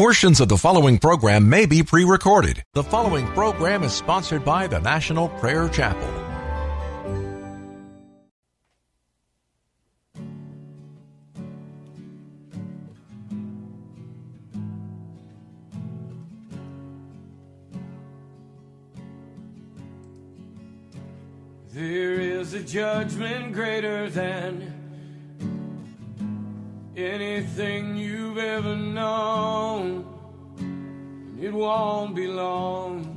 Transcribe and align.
Portions 0.00 0.40
of 0.40 0.48
the 0.48 0.56
following 0.56 0.96
program 0.96 1.46
may 1.50 1.66
be 1.66 1.82
pre 1.82 2.06
recorded. 2.06 2.64
The 2.72 2.82
following 2.82 3.26
program 3.34 3.82
is 3.82 3.92
sponsored 3.92 4.46
by 4.46 4.66
the 4.66 4.80
National 4.80 5.28
Prayer 5.28 5.68
Chapel. 5.68 6.08
There 21.74 22.14
is 22.14 22.54
a 22.54 22.62
judgment 22.62 23.52
greater 23.52 24.08
than 24.08 24.79
anything 26.96 27.96
you've 27.96 28.38
ever 28.38 28.74
known. 28.76 30.04
And 30.58 31.42
it 31.42 31.52
won't 31.52 32.14
be 32.14 32.26
long. 32.26 33.16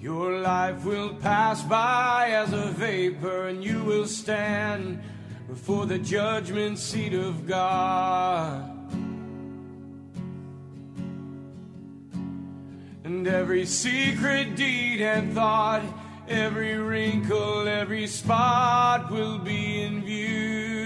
Your 0.00 0.40
life 0.40 0.84
will 0.84 1.14
pass 1.14 1.62
by 1.62 2.30
as 2.30 2.52
a 2.52 2.70
vapor, 2.70 3.48
and 3.48 3.64
you 3.64 3.82
will 3.82 4.06
stand 4.06 5.02
before 5.48 5.86
the 5.86 5.98
judgment 5.98 6.78
seat 6.78 7.12
of 7.12 7.46
God. 7.46 8.72
And 13.04 13.26
every 13.26 13.66
secret 13.66 14.56
deed 14.56 15.00
and 15.00 15.32
thought, 15.32 15.82
every 16.28 16.76
wrinkle, 16.76 17.66
every 17.66 18.06
spot 18.06 19.10
will 19.10 19.38
be 19.38 19.82
in 19.82 20.04
view. 20.04 20.85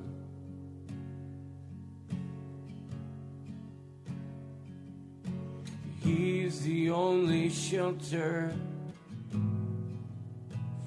He's 6.31 6.61
the 6.61 6.89
only 6.89 7.49
shelter 7.49 8.53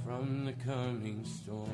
from 0.03 0.47
the 0.47 0.55
coming 0.55 1.23
storm. 1.27 1.69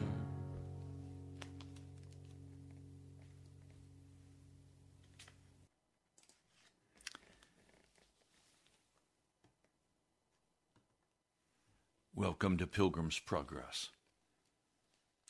Welcome 12.13 12.57
to 12.59 12.67
Pilgrim's 12.67 13.21
Progress. 13.21 13.91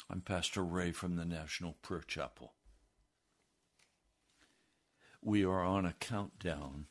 I'm 0.08 0.22
Pastor 0.22 0.64
Ray 0.64 0.92
from 0.92 1.16
the 1.16 1.26
National 1.26 1.74
Prayer 1.82 2.00
Chapel. 2.00 2.54
We 5.20 5.44
are 5.44 5.62
on 5.62 5.84
a 5.84 5.92
countdown 5.92 6.86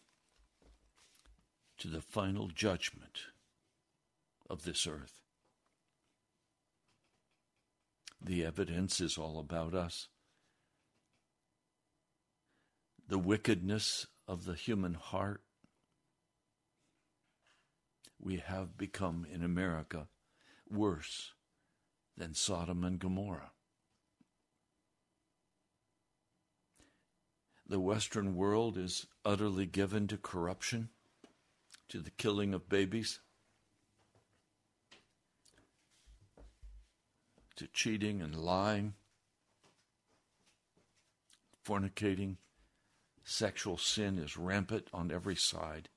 to 1.80 1.88
the 1.88 2.02
final 2.02 2.50
judgment 2.50 3.20
of 4.50 4.64
this 4.64 4.86
earth. 4.86 5.22
The 8.22 8.44
evidence 8.44 9.00
is 9.00 9.18
all 9.18 9.40
about 9.40 9.74
us. 9.74 10.10
The 13.08 13.18
wickedness 13.18 14.08
of 14.28 14.46
the 14.46 14.54
human 14.54 14.94
heart. 14.94 15.42
We 18.22 18.38
have 18.38 18.78
become 18.78 19.26
in 19.32 19.42
America 19.42 20.10
worse 20.70 21.32
than 22.18 22.34
Sodom 22.34 22.84
and 22.84 23.00
Gomorrah. 23.00 23.52
The 27.66 27.80
Western 27.80 28.36
world 28.36 28.78
is 28.78 29.08
utterly 29.24 29.66
given 29.66 30.08
to 30.08 30.18
corruption 30.18 30.90
to 31.90 32.00
the 32.00 32.12
killing 32.12 32.54
of 32.54 32.70
babies, 32.70 33.20
to 37.56 37.68
cheating 37.68 38.22
and 38.22 38.36
lying, 38.36 38.94
fornicating. 41.66 42.38
Sexual 43.24 43.78
sin 43.78 44.18
is 44.18 44.38
rampant 44.38 44.88
on 44.92 45.12
every 45.12 45.36
side. 45.36 45.90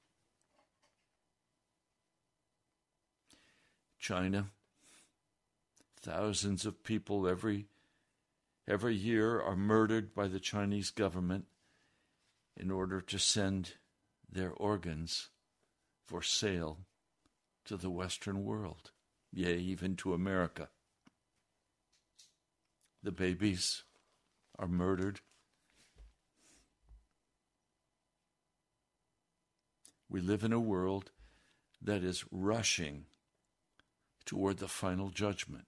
China, 3.98 4.48
thousands 6.00 6.66
of 6.66 6.82
people 6.82 7.26
every 7.26 7.68
every 8.68 8.94
year 8.94 9.40
are 9.40 9.56
murdered 9.56 10.14
by 10.14 10.26
the 10.26 10.40
Chinese 10.40 10.90
government 10.90 11.46
in 12.56 12.70
order 12.70 13.00
to 13.00 13.18
send 13.18 13.74
their 14.30 14.50
organs 14.50 15.30
for 16.06 16.22
sale 16.22 16.78
to 17.64 17.76
the 17.76 17.90
Western 17.90 18.44
world, 18.44 18.90
yea, 19.32 19.56
even 19.56 19.96
to 19.96 20.14
America. 20.14 20.68
The 23.02 23.12
babies 23.12 23.84
are 24.58 24.68
murdered. 24.68 25.20
We 30.08 30.20
live 30.20 30.44
in 30.44 30.52
a 30.52 30.60
world 30.60 31.10
that 31.80 32.04
is 32.04 32.24
rushing 32.30 33.06
toward 34.24 34.58
the 34.58 34.68
final 34.68 35.10
judgment. 35.10 35.66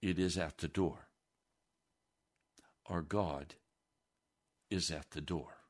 It 0.00 0.18
is 0.18 0.38
at 0.38 0.58
the 0.58 0.68
door. 0.68 1.08
Our 2.86 3.02
God 3.02 3.54
is 4.70 4.90
at 4.90 5.10
the 5.10 5.20
door. 5.20 5.61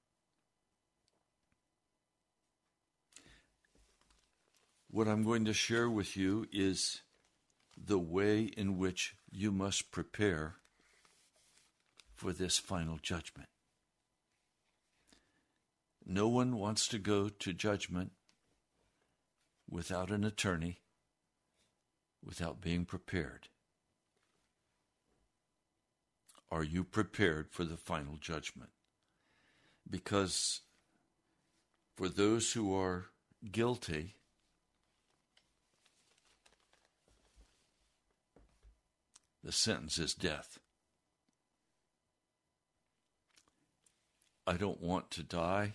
What 4.93 5.09
I'm 5.09 5.23
going 5.23 5.47
to 5.47 5.55
share 5.55 5.89
with 5.89 6.19
you 6.19 6.47
is 6.53 7.01
the 7.83 7.99
way 7.99 8.43
in 8.43 8.77
which 8.77 9.17
you 9.31 9.51
must 9.51 9.91
prepare 9.91 10.57
for 12.15 12.35
this 12.35 12.59
final 12.59 12.99
judgment. 13.01 13.49
No 16.05 16.29
one 16.29 16.59
wants 16.59 16.87
to 16.89 16.99
go 16.99 17.31
to 17.31 17.55
judgment 17.55 18.13
without 19.67 20.11
an 20.11 20.25
attorney, 20.25 20.81
without 22.23 22.61
being 22.61 22.85
prepared. 22.85 23.49
Are 26.51 26.65
you 26.65 26.85
prepared 26.85 27.51
for 27.51 27.65
the 27.65 27.79
final 27.79 28.19
judgment? 28.19 28.73
Because 29.89 30.61
for 31.97 32.11
those 32.11 32.53
who 32.53 32.77
are 32.77 33.07
guilty, 33.51 34.17
the 39.43 39.53
sentence 39.53 39.99
is 39.99 40.15
death. 40.15 40.59
I 44.47 44.55
don't 44.55 44.81
want 44.81 45.11
to 45.13 45.23
die. 45.23 45.75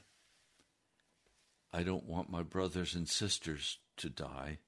I 1.73 1.83
don't 1.83 2.05
want 2.05 2.29
my 2.29 2.43
brothers 2.43 2.95
and 2.95 3.07
sisters 3.07 3.79
to 3.97 4.09
die. 4.09 4.59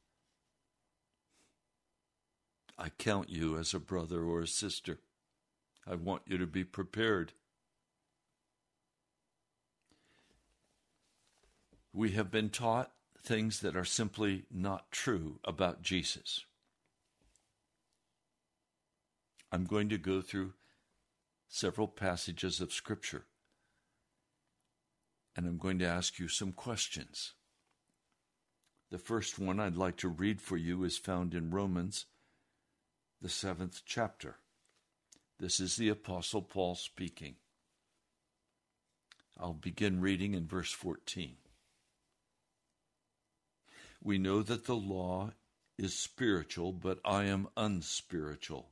I 2.78 2.90
count 2.90 3.30
you 3.30 3.58
as 3.58 3.74
a 3.74 3.80
brother 3.80 4.24
or 4.24 4.42
a 4.42 4.48
sister. 4.48 5.00
I 5.86 5.96
want 5.96 6.22
you 6.26 6.38
to 6.38 6.48
be 6.48 6.64
prepared. 6.64 7.34
We 11.94 12.12
have 12.12 12.32
been 12.32 12.50
taught 12.50 12.92
things 13.22 13.60
that 13.60 13.76
are 13.76 13.86
simply 13.86 14.46
not 14.50 14.92
true 14.92 15.40
about 15.44 15.82
Jesus. 15.82 16.46
I'm 19.52 19.66
going 19.66 19.90
to 19.90 19.98
go 19.98 20.22
through 20.22 20.54
several 21.48 21.88
passages 21.88 22.62
of 22.62 22.72
Scripture 22.72 23.26
and 25.36 25.48
I'm 25.48 25.58
going 25.58 25.80
to 25.80 25.86
ask 25.86 26.20
you 26.20 26.28
some 26.28 26.52
questions. 26.52 27.34
The 28.92 28.98
first 28.98 29.40
one 29.40 29.60
I'd 29.60 29.78
like 29.78 29.98
to 29.98 30.10
read 30.10 30.42
for 30.42 30.58
you 30.58 30.84
is 30.84 30.98
found 30.98 31.34
in 31.34 31.52
Romans, 31.52 32.06
the 33.22 33.30
seventh 33.30 33.82
chapter. 33.86 34.38
This 35.40 35.60
is 35.60 35.78
the 35.78 35.90
Apostle 35.90 36.42
Paul 36.42 36.76
speaking. 36.76 37.36
I'll 39.40 39.54
begin 39.54 40.02
reading 40.02 40.34
in 40.34 40.46
verse 40.46 40.74
14. 40.74 41.38
We 44.04 44.18
know 44.18 44.42
that 44.42 44.66
the 44.66 44.76
law 44.76 45.32
is 45.78 45.98
spiritual, 45.98 46.74
but 46.74 47.00
I 47.06 47.26
am 47.26 47.48
unspiritual 47.56 48.72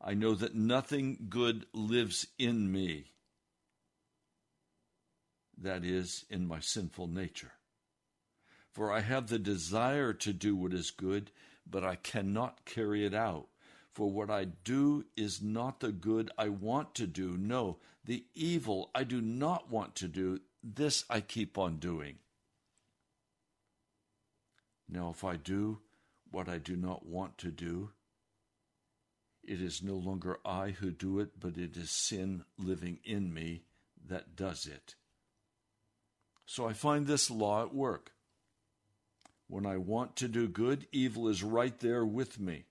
I 0.00 0.14
know 0.14 0.34
that 0.34 0.54
nothing 0.54 1.26
good 1.28 1.66
lives 1.72 2.26
in 2.38 2.70
me, 2.70 3.12
that 5.60 5.84
is, 5.84 6.24
in 6.30 6.46
my 6.46 6.60
sinful 6.60 7.08
nature. 7.08 7.52
For 8.72 8.92
I 8.92 9.00
have 9.00 9.26
the 9.26 9.40
desire 9.40 10.12
to 10.12 10.32
do 10.32 10.54
what 10.54 10.72
is 10.72 10.92
good, 10.92 11.32
but 11.68 11.84
I 11.84 11.96
cannot 11.96 12.64
carry 12.64 13.04
it 13.04 13.14
out. 13.14 13.48
For 13.92 14.08
what 14.08 14.30
I 14.30 14.44
do 14.44 15.04
is 15.16 15.42
not 15.42 15.80
the 15.80 15.90
good 15.90 16.30
I 16.38 16.48
want 16.48 16.94
to 16.94 17.06
do. 17.08 17.36
No, 17.36 17.78
the 18.04 18.24
evil 18.36 18.90
I 18.94 19.02
do 19.02 19.20
not 19.20 19.68
want 19.68 19.96
to 19.96 20.06
do, 20.06 20.38
this 20.62 21.04
I 21.10 21.20
keep 21.20 21.58
on 21.58 21.78
doing. 21.78 22.18
Now, 24.88 25.10
if 25.10 25.24
I 25.24 25.36
do 25.36 25.80
what 26.30 26.48
I 26.48 26.58
do 26.58 26.76
not 26.76 27.04
want 27.04 27.36
to 27.38 27.50
do, 27.50 27.90
it 29.48 29.62
is 29.62 29.82
no 29.82 29.94
longer 29.94 30.38
I 30.44 30.70
who 30.70 30.90
do 30.90 31.20
it, 31.20 31.40
but 31.40 31.56
it 31.56 31.74
is 31.74 31.90
sin 31.90 32.44
living 32.58 32.98
in 33.02 33.32
me 33.32 33.62
that 34.06 34.36
does 34.36 34.66
it. 34.66 34.94
So 36.44 36.68
I 36.68 36.74
find 36.74 37.06
this 37.06 37.30
law 37.30 37.62
at 37.62 37.74
work. 37.74 38.12
When 39.46 39.64
I 39.64 39.78
want 39.78 40.16
to 40.16 40.28
do 40.28 40.48
good, 40.48 40.86
evil 40.92 41.28
is 41.28 41.42
right 41.42 41.78
there 41.80 42.04
with 42.04 42.38
me. 42.38 42.66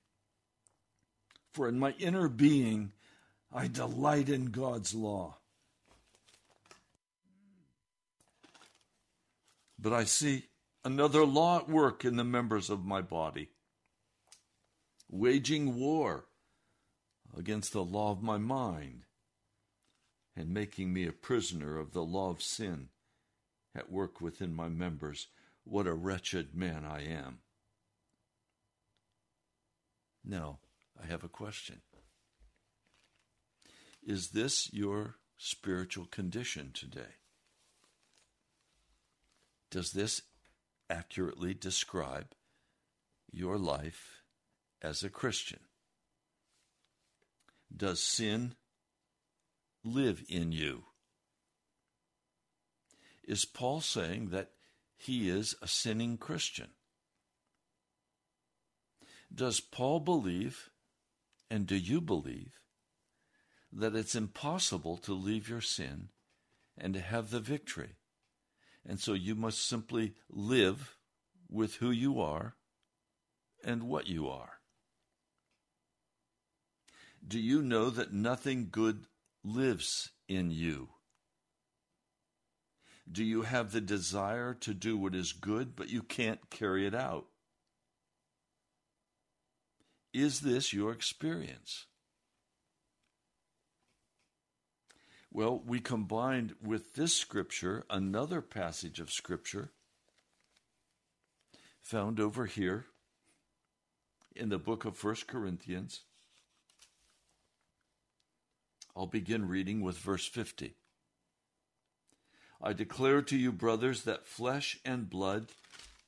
For 1.51 1.67
in 1.67 1.79
my 1.79 1.95
inner 1.97 2.29
being, 2.29 2.91
I 3.51 3.67
delight 3.67 4.29
in 4.29 4.51
God's 4.51 4.93
law. 4.93 5.37
But 9.79 9.93
I 9.93 10.03
see 10.03 10.45
another 10.85 11.25
law 11.25 11.57
at 11.57 11.69
work 11.69 12.05
in 12.05 12.17
the 12.17 12.23
members 12.23 12.69
of 12.69 12.85
my 12.85 13.01
body, 13.01 13.49
waging 15.09 15.75
war 15.75 16.26
against 17.37 17.73
the 17.73 17.83
law 17.83 18.11
of 18.11 18.23
my 18.23 18.37
mind 18.37 19.03
and 20.35 20.53
making 20.53 20.93
me 20.93 21.05
a 21.05 21.11
prisoner 21.11 21.77
of 21.77 21.93
the 21.93 22.03
law 22.03 22.29
of 22.29 22.41
sin 22.41 22.89
at 23.75 23.91
work 23.91 24.19
within 24.19 24.53
my 24.53 24.67
members. 24.67 25.27
What 25.63 25.87
a 25.87 25.93
wretched 25.93 26.55
man 26.55 26.85
I 26.85 27.03
am. 27.05 27.39
Now, 30.25 30.59
I 31.01 31.05
have 31.05 31.23
a 31.23 31.29
question. 31.29 31.81
Is 34.05 34.29
this 34.29 34.73
your 34.73 35.15
spiritual 35.37 36.05
condition 36.05 36.71
today? 36.73 37.15
Does 39.69 39.91
this 39.91 40.21
accurately 40.89 41.53
describe 41.53 42.27
your 43.31 43.57
life 43.57 44.23
as 44.81 45.03
a 45.03 45.09
Christian? 45.09 45.59
Does 47.75 48.01
sin 48.01 48.55
live 49.83 50.23
in 50.29 50.51
you? 50.51 50.85
Is 53.23 53.45
Paul 53.45 53.81
saying 53.81 54.29
that 54.29 54.51
he 54.95 55.29
is 55.29 55.55
a 55.61 55.67
sinning 55.67 56.17
Christian? 56.17 56.69
Does 59.33 59.59
Paul 59.59 59.99
believe, 59.99 60.69
and 61.51 61.67
do 61.67 61.75
you 61.75 61.99
believe, 61.99 62.53
that 63.71 63.95
it's 63.95 64.15
impossible 64.15 64.97
to 64.97 65.13
leave 65.13 65.49
your 65.49 65.61
sin 65.61 66.09
and 66.77 66.93
to 66.93 67.01
have 67.01 67.29
the 67.29 67.41
victory? 67.41 67.97
And 68.85 68.99
so 68.99 69.13
you 69.13 69.35
must 69.35 69.67
simply 69.67 70.15
live 70.29 70.95
with 71.49 71.75
who 71.75 71.91
you 71.91 72.21
are 72.21 72.55
and 73.63 73.83
what 73.83 74.07
you 74.07 74.29
are. 74.29 74.56
Do 77.27 77.39
you 77.39 77.61
know 77.61 77.89
that 77.89 78.13
nothing 78.13 78.69
good 78.71 79.05
lives 79.43 80.11
in 80.29 80.49
you? 80.49 80.89
Do 83.09 83.23
you 83.23 83.41
have 83.41 83.71
the 83.71 83.81
desire 83.81 84.53
to 84.55 84.73
do 84.73 84.97
what 84.97 85.15
is 85.15 85.33
good, 85.33 85.75
but 85.75 85.89
you 85.89 86.03
can't 86.03 86.49
carry 86.49 86.85
it 86.85 86.95
out? 86.95 87.25
Is 90.13 90.39
this 90.39 90.71
your 90.71 90.91
experience? 90.91 91.85
Well, 95.31 95.61
we 95.65 95.79
combined 95.79 96.55
with 96.63 96.95
this 96.95 97.13
scripture 97.13 97.85
another 97.89 98.41
passage 98.41 98.99
of 98.99 99.11
scripture 99.11 99.71
found 101.81 102.19
over 102.19 102.45
here 102.45 102.85
in 104.35 104.49
the 104.49 104.57
book 104.57 104.85
of 104.85 104.97
First 104.97 105.27
Corinthians. 105.27 106.03
I'll 108.97 109.05
begin 109.05 109.47
reading 109.47 109.81
with 109.81 109.99
verse 109.99 110.25
50. 110.25 110.75
I 112.59 112.73
declare 112.73 113.21
to 113.21 113.37
you, 113.37 113.51
brothers, 113.51 114.03
that 114.05 114.25
flesh 114.25 114.79
and 114.83 115.07
blood 115.07 115.49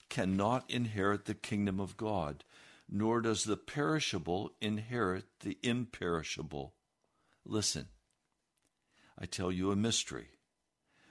cannot 0.10 0.68
inherit 0.68 1.26
the 1.26 1.36
kingdom 1.36 1.80
of 1.80 1.98
God, 1.98 2.44
nor 2.90 3.22
does 3.22 3.44
the 3.44 3.58
perishable 3.58 4.54
inherit 4.60 5.26
the 5.42 5.60
imperishable. 5.62 6.74
Listen, 7.46 7.90
I 9.20 9.28
tell 9.28 9.52
you 9.52 9.70
a 9.70 9.76
mystery. 9.76 10.30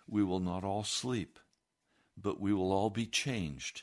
We 0.08 0.24
will 0.24 0.40
not 0.40 0.64
all 0.64 0.82
sleep, 0.82 1.38
but 2.16 2.40
we 2.40 2.52
will 2.52 2.72
all 2.72 2.90
be 2.90 3.06
changed. 3.06 3.82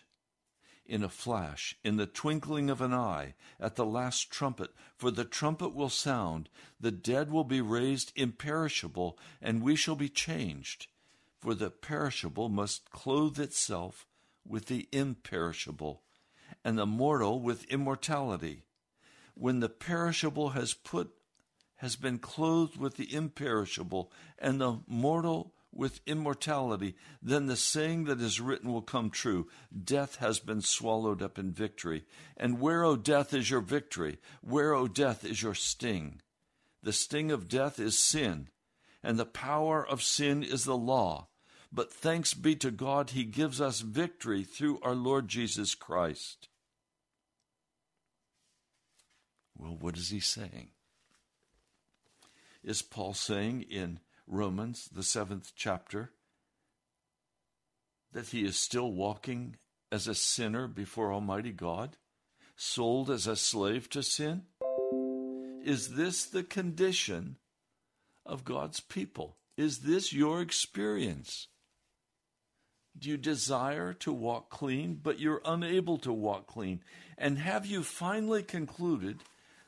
In 0.88 1.04
a 1.04 1.10
flash, 1.10 1.76
in 1.84 1.98
the 1.98 2.06
twinkling 2.06 2.70
of 2.70 2.80
an 2.80 2.94
eye, 2.94 3.34
at 3.60 3.76
the 3.76 3.86
last 3.86 4.30
trumpet, 4.30 4.72
for 4.96 5.10
the 5.10 5.26
trumpet 5.26 5.70
will 5.70 5.90
sound, 5.90 6.48
the 6.80 6.92
dead 6.92 7.32
will 7.32 7.44
be 7.44 7.60
raised 7.60 8.12
imperishable, 8.16 9.18
and 9.42 9.64
we 9.64 9.76
shall 9.76 9.96
be 9.96 10.10
changed. 10.10 10.88
For 11.42 11.56
the 11.56 11.72
perishable 11.72 12.50
must 12.50 12.92
clothe 12.92 13.40
itself 13.40 14.06
with 14.46 14.68
the 14.68 14.88
imperishable, 14.92 16.04
and 16.64 16.78
the 16.78 16.86
mortal 16.86 17.42
with 17.42 17.66
immortality. 17.66 18.66
When 19.34 19.62
the 19.62 19.70
perishable 19.70 20.50
has 20.50 20.76
put 20.76 21.16
has 21.78 21.96
been 21.96 22.20
clothed 22.20 22.78
with 22.78 22.96
the 22.96 23.12
imperishable, 23.12 24.12
and 24.38 24.62
the 24.62 24.82
mortal 24.88 25.55
with 25.76 26.02
immortality, 26.08 26.96
then 27.22 27.48
the 27.48 27.56
saying 27.56 28.06
that 28.06 28.22
is 28.22 28.42
written 28.42 28.72
will 28.72 28.82
come 28.82 29.10
true 29.10 29.48
Death 29.84 30.18
has 30.18 30.40
been 30.40 30.62
swallowed 30.62 31.22
up 31.22 31.38
in 31.38 31.52
victory. 31.52 32.06
And 32.38 32.60
where, 32.60 32.84
O 32.84 32.96
death, 32.96 33.34
is 33.34 33.50
your 33.50 33.62
victory? 33.62 34.18
Where, 34.42 34.74
O 34.74 34.88
death, 34.88 35.26
is 35.26 35.42
your 35.42 35.54
sting? 35.54 36.22
The 36.82 36.94
sting 36.94 37.32
of 37.32 37.48
death 37.48 37.80
is 37.80 37.98
sin, 37.98 38.50
and 39.04 39.18
the 39.18 39.26
power 39.26 39.86
of 39.86 40.02
sin 40.02 40.44
is 40.44 40.64
the 40.64 40.78
law. 40.78 41.28
But 41.72 41.92
thanks 41.92 42.34
be 42.34 42.56
to 42.58 42.72
God, 42.72 43.12
He 43.12 43.24
gives 43.26 43.60
us 43.60 43.82
victory 43.82 44.44
through 44.44 44.80
our 44.82 44.96
Lord 44.96 45.28
Jesus 45.28 45.76
Christ. 45.76 46.48
Well, 49.58 49.76
what 49.76 49.98
is 49.98 50.10
He 50.10 50.20
saying? 50.20 50.70
is 52.66 52.82
Paul 52.82 53.14
saying 53.14 53.62
in 53.70 54.00
Romans, 54.28 54.90
the 54.92 55.04
seventh 55.04 55.52
chapter, 55.56 56.12
that 58.12 58.28
he 58.28 58.46
is 58.46 58.58
still 58.58 58.92
walking 58.92 59.58
as 59.92 60.08
a 60.08 60.16
sinner 60.16 60.68
before 60.68 61.14
Almighty 61.14 61.52
God, 61.52 61.98
sold 62.56 63.10
as 63.10 63.28
a 63.28 63.36
slave 63.36 63.90
to 63.90 64.02
sin? 64.02 64.44
Is 65.64 65.96
this 65.96 66.26
the 66.26 66.44
condition 66.44 67.38
of 68.26 68.44
God's 68.44 68.80
people? 68.80 69.38
Is 69.58 69.80
this 69.80 70.14
your 70.14 70.42
experience? 70.42 71.48
Do 72.98 73.10
you 73.10 73.18
desire 73.18 73.94
to 73.94 74.14
walk 74.14 74.50
clean, 74.50 75.00
but 75.02 75.20
you're 75.20 75.42
unable 75.44 75.98
to 76.00 76.14
walk 76.14 76.48
clean? 76.48 76.82
And 77.18 77.38
have 77.40 77.66
you 77.66 77.84
finally 77.84 78.44
concluded 78.44 79.20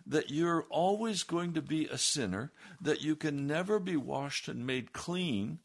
that 0.10 0.32
you're 0.32 0.66
always 0.70 1.24
going 1.24 1.54
to 1.54 1.62
be 1.62 1.86
a 1.86 1.98
sinner, 1.98 2.54
that 2.80 3.02
you 3.02 3.16
can 3.16 3.46
never 3.46 3.78
be 3.78 3.98
washed 3.98 4.48
and 4.48 4.66
made 4.66 4.94
clean. 4.94 5.60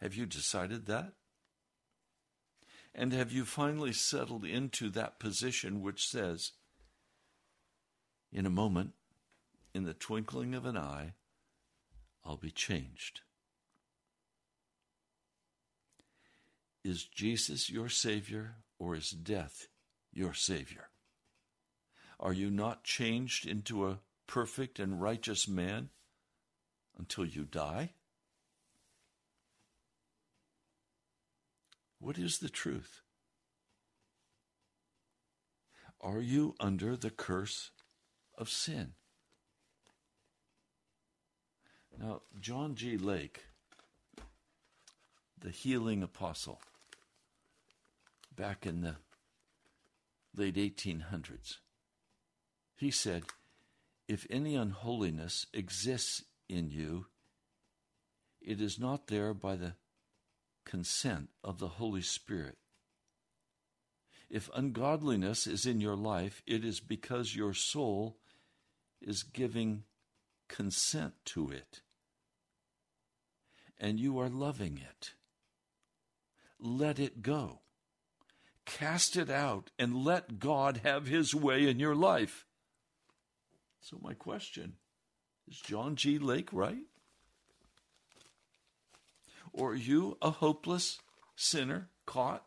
Have 0.00 0.14
you 0.14 0.24
decided 0.24 0.86
that? 0.86 1.12
And 2.94 3.12
have 3.12 3.30
you 3.30 3.44
finally 3.44 3.92
settled 3.92 4.44
into 4.44 4.88
that 4.90 5.20
position 5.20 5.82
which 5.82 6.08
says, 6.08 6.52
in 8.32 8.46
a 8.46 8.50
moment, 8.50 8.92
in 9.74 9.84
the 9.84 9.94
twinkling 9.94 10.54
of 10.54 10.64
an 10.64 10.76
eye, 10.76 11.12
I'll 12.24 12.38
be 12.38 12.50
changed? 12.50 13.20
Is 16.82 17.04
Jesus 17.04 17.68
your 17.68 17.90
Savior 17.90 18.56
or 18.78 18.94
is 18.94 19.10
death 19.10 19.68
your 20.12 20.32
Savior? 20.32 20.88
Are 22.20 22.32
you 22.32 22.50
not 22.50 22.84
changed 22.84 23.46
into 23.46 23.86
a 23.86 24.00
perfect 24.26 24.78
and 24.78 25.00
righteous 25.00 25.46
man 25.46 25.90
until 26.98 27.24
you 27.24 27.44
die? 27.44 27.92
What 32.00 32.18
is 32.18 32.38
the 32.38 32.48
truth? 32.48 33.02
Are 36.00 36.20
you 36.20 36.54
under 36.60 36.96
the 36.96 37.10
curse 37.10 37.70
of 38.36 38.48
sin? 38.48 38.92
Now, 41.98 42.22
John 42.40 42.76
G. 42.76 42.96
Lake, 42.96 43.46
the 45.36 45.50
healing 45.50 46.02
apostle, 46.04 46.60
back 48.34 48.64
in 48.64 48.82
the 48.82 48.96
late 50.36 50.54
1800s, 50.54 51.56
he 52.78 52.92
said, 52.92 53.24
If 54.06 54.24
any 54.30 54.54
unholiness 54.54 55.46
exists 55.52 56.22
in 56.48 56.70
you, 56.70 57.06
it 58.40 58.60
is 58.60 58.78
not 58.78 59.08
there 59.08 59.34
by 59.34 59.56
the 59.56 59.74
consent 60.64 61.30
of 61.42 61.58
the 61.58 61.68
Holy 61.68 62.02
Spirit. 62.02 62.56
If 64.30 64.48
ungodliness 64.54 65.46
is 65.48 65.66
in 65.66 65.80
your 65.80 65.96
life, 65.96 66.40
it 66.46 66.64
is 66.64 66.78
because 66.78 67.34
your 67.34 67.52
soul 67.52 68.18
is 69.02 69.24
giving 69.24 69.82
consent 70.48 71.14
to 71.24 71.50
it. 71.50 71.80
And 73.76 73.98
you 73.98 74.20
are 74.20 74.28
loving 74.28 74.78
it. 74.78 75.14
Let 76.60 77.00
it 77.00 77.22
go. 77.22 77.60
Cast 78.66 79.16
it 79.16 79.30
out 79.30 79.70
and 79.78 80.04
let 80.04 80.38
God 80.38 80.82
have 80.84 81.06
his 81.06 81.34
way 81.34 81.68
in 81.68 81.80
your 81.80 81.96
life. 81.96 82.44
So, 83.80 83.98
my 84.02 84.14
question 84.14 84.74
is 85.46 85.58
John 85.58 85.96
G. 85.96 86.18
Lake 86.18 86.50
right? 86.52 86.84
Or 89.52 89.72
are 89.72 89.76
you 89.76 90.18
a 90.20 90.30
hopeless 90.30 91.00
sinner 91.36 91.88
caught 92.06 92.44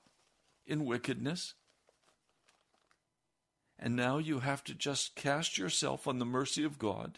in 0.65 0.85
wickedness? 0.85 1.55
And 3.79 3.95
now 3.95 4.19
you 4.19 4.39
have 4.39 4.63
to 4.65 4.75
just 4.75 5.15
cast 5.15 5.57
yourself 5.57 6.07
on 6.07 6.19
the 6.19 6.25
mercy 6.25 6.63
of 6.63 6.77
God 6.77 7.17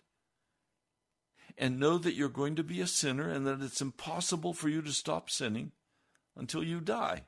and 1.57 1.79
know 1.79 1.97
that 1.97 2.15
you're 2.15 2.29
going 2.29 2.55
to 2.55 2.63
be 2.63 2.79
a 2.79 2.87
sinner 2.87 3.29
and 3.29 3.45
that 3.45 3.61
it's 3.61 3.81
impossible 3.81 4.53
for 4.53 4.69
you 4.69 4.81
to 4.81 4.91
stop 4.91 5.29
sinning 5.29 5.71
until 6.35 6.63
you 6.63 6.79
die. 6.79 7.23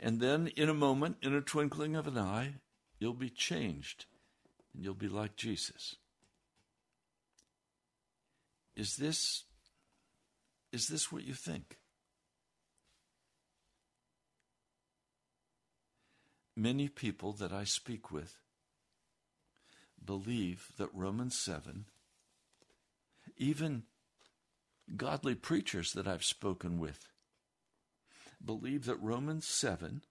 And 0.00 0.20
then, 0.20 0.48
in 0.48 0.68
a 0.68 0.74
moment, 0.74 1.16
in 1.22 1.34
a 1.34 1.40
twinkling 1.40 1.94
of 1.96 2.06
an 2.06 2.18
eye, 2.18 2.54
you'll 2.98 3.14
be 3.14 3.30
changed 3.30 4.06
and 4.74 4.84
you'll 4.84 4.94
be 4.94 5.08
like 5.08 5.36
Jesus. 5.36 5.96
Is 8.74 8.96
this 8.96 9.44
is 10.72 10.88
this 10.88 11.10
what 11.10 11.24
you 11.24 11.32
think? 11.32 11.78
Many 16.54 16.88
people 16.88 17.32
that 17.32 17.52
I 17.52 17.64
speak 17.64 18.10
with 18.10 18.36
believe 20.04 20.68
that 20.78 20.88
Romans 20.92 21.38
7, 21.38 21.86
even 23.36 23.84
godly 24.96 25.34
preachers 25.34 25.92
that 25.92 26.06
I've 26.06 26.24
spoken 26.24 26.78
with, 26.78 27.08
believe 28.44 28.84
that 28.86 28.96
Romans 28.96 29.46
7 29.46 30.02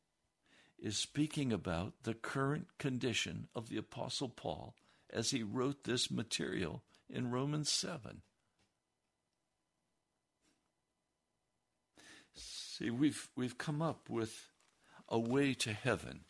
is 0.77 0.97
speaking 0.97 1.51
about 1.51 1.93
the 2.03 2.13
current 2.13 2.67
condition 2.77 3.47
of 3.55 3.69
the 3.69 3.77
Apostle 3.77 4.29
Paul 4.29 4.75
as 5.11 5.31
he 5.31 5.43
wrote 5.43 5.83
this 5.83 6.11
material 6.11 6.83
in 7.09 7.31
Romans 7.31 7.69
7. 7.69 8.21
See, 12.33 12.89
we've, 12.89 13.29
we've 13.35 13.57
come 13.57 13.81
up 13.81 14.09
with 14.09 14.49
a 15.07 15.17
way 15.17 15.53
to 15.53 15.71
heaven 15.71 16.21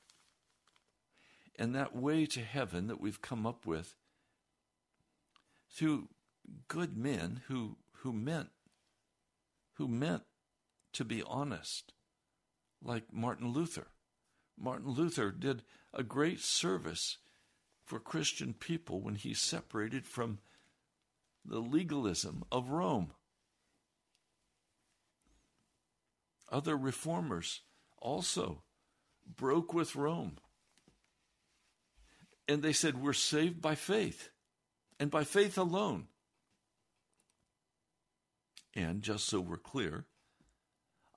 and 1.58 1.74
that 1.76 1.96
way 1.96 2.26
to 2.26 2.42
heaven 2.42 2.88
that 2.88 3.00
we've 3.00 3.22
come 3.22 3.46
up 3.46 3.66
with 3.66 3.96
through 5.70 6.10
good 6.68 6.98
men 6.98 7.42
who 7.48 7.78
who 8.00 8.14
meant 8.14 8.50
who 9.74 9.88
meant 9.88 10.24
to 10.94 11.04
be 11.04 11.24
honest 11.24 11.94
like 12.84 13.12
Martin 13.12 13.52
Luther 13.52 13.88
Martin 14.58 14.90
Luther 14.90 15.32
did 15.32 15.64
a 15.94 16.04
great 16.04 16.40
service 16.40 17.18
for 17.84 18.00
Christian 18.00 18.54
people 18.54 19.02
when 19.02 19.16
he 19.16 19.34
separated 19.34 20.06
from 20.06 20.40
the 21.44 21.60
legalism 21.60 22.44
of 22.52 22.70
Rome. 22.70 23.12
Other 26.52 26.78
reformers 26.78 27.62
also 28.00 28.64
broke 29.36 29.74
with 29.74 29.96
Rome. 29.96 30.38
And 32.48 32.62
they 32.62 32.74
said, 32.74 33.02
We're 33.02 33.14
saved 33.14 33.62
by 33.62 33.76
faith, 33.76 34.30
and 35.00 35.10
by 35.10 35.24
faith 35.24 35.58
alone. 35.58 36.08
And 38.76 39.02
just 39.02 39.26
so 39.26 39.40
we're 39.40 39.58
clear, 39.58 40.06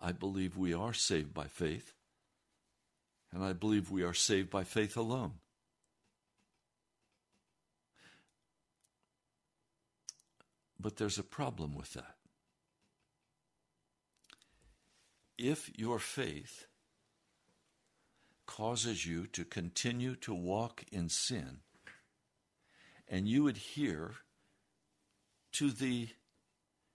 I 0.01 0.13
believe 0.13 0.57
we 0.57 0.73
are 0.73 0.95
saved 0.95 1.35
by 1.35 1.47
faith, 1.47 1.93
and 3.33 3.45
I 3.45 3.53
believe 3.53 3.91
we 3.91 4.03
are 4.03 4.15
saved 4.15 4.51
by 4.51 4.65
faith 4.65 4.97
alone. 4.97 5.35
But 10.81 10.97
there's 10.97 11.19
a 11.19 11.25
problem 11.25 11.75
with 11.75 11.93
that. 11.95 12.15
If 15.37 15.71
your 15.79 15.99
faith 15.99 16.67
causes 18.47 19.07
you 19.07 19.27
to 19.27 19.45
continue 19.45 20.15
to 20.17 20.35
walk 20.35 20.85
in 20.91 21.09
sin, 21.09 21.59
and 23.09 23.29
you 23.29 23.49
adhere 23.49 24.15
to 25.53 25.71
the 25.71 26.09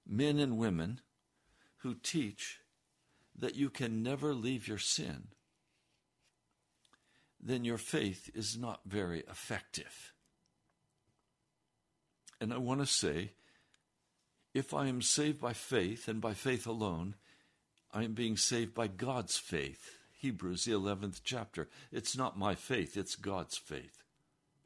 men 0.07 0.39
and 0.39 0.57
women 0.57 1.01
who 1.77 1.95
teach 1.95 2.59
that 3.35 3.55
you 3.55 3.69
can 3.69 4.03
never 4.03 4.33
leave 4.33 4.67
your 4.67 4.77
sin, 4.77 5.27
then 7.43 7.65
your 7.65 7.77
faith 7.77 8.29
is 8.33 8.57
not 8.57 8.79
very 8.85 9.19
effective. 9.29 10.13
And 12.39 12.53
I 12.53 12.57
want 12.57 12.79
to 12.79 12.85
say, 12.85 13.31
if 14.53 14.73
I 14.73 14.87
am 14.87 15.01
saved 15.01 15.41
by 15.41 15.53
faith 15.53 16.07
and 16.07 16.21
by 16.21 16.33
faith 16.33 16.65
alone, 16.65 17.15
I 17.93 18.03
am 18.03 18.13
being 18.13 18.37
saved 18.37 18.73
by 18.73 18.87
God's 18.87 19.37
faith. 19.37 19.97
Hebrews, 20.19 20.65
the 20.65 20.71
11th 20.71 21.19
chapter. 21.23 21.67
It's 21.91 22.15
not 22.15 22.39
my 22.39 22.55
faith, 22.55 22.95
it's 22.95 23.15
God's 23.15 23.57
faith. 23.57 24.03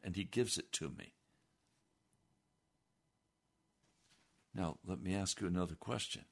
And 0.03 0.15
He 0.15 0.23
gives 0.23 0.57
it 0.57 0.71
to 0.73 0.89
me. 0.89 1.13
Now, 4.53 4.77
let 4.85 5.01
me 5.01 5.15
ask 5.15 5.41
you 5.41 5.47
another 5.47 5.75
question. 5.75 6.25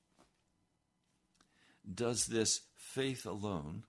Does 1.91 2.25
this 2.27 2.61
faith 2.75 3.25
alone 3.25 3.83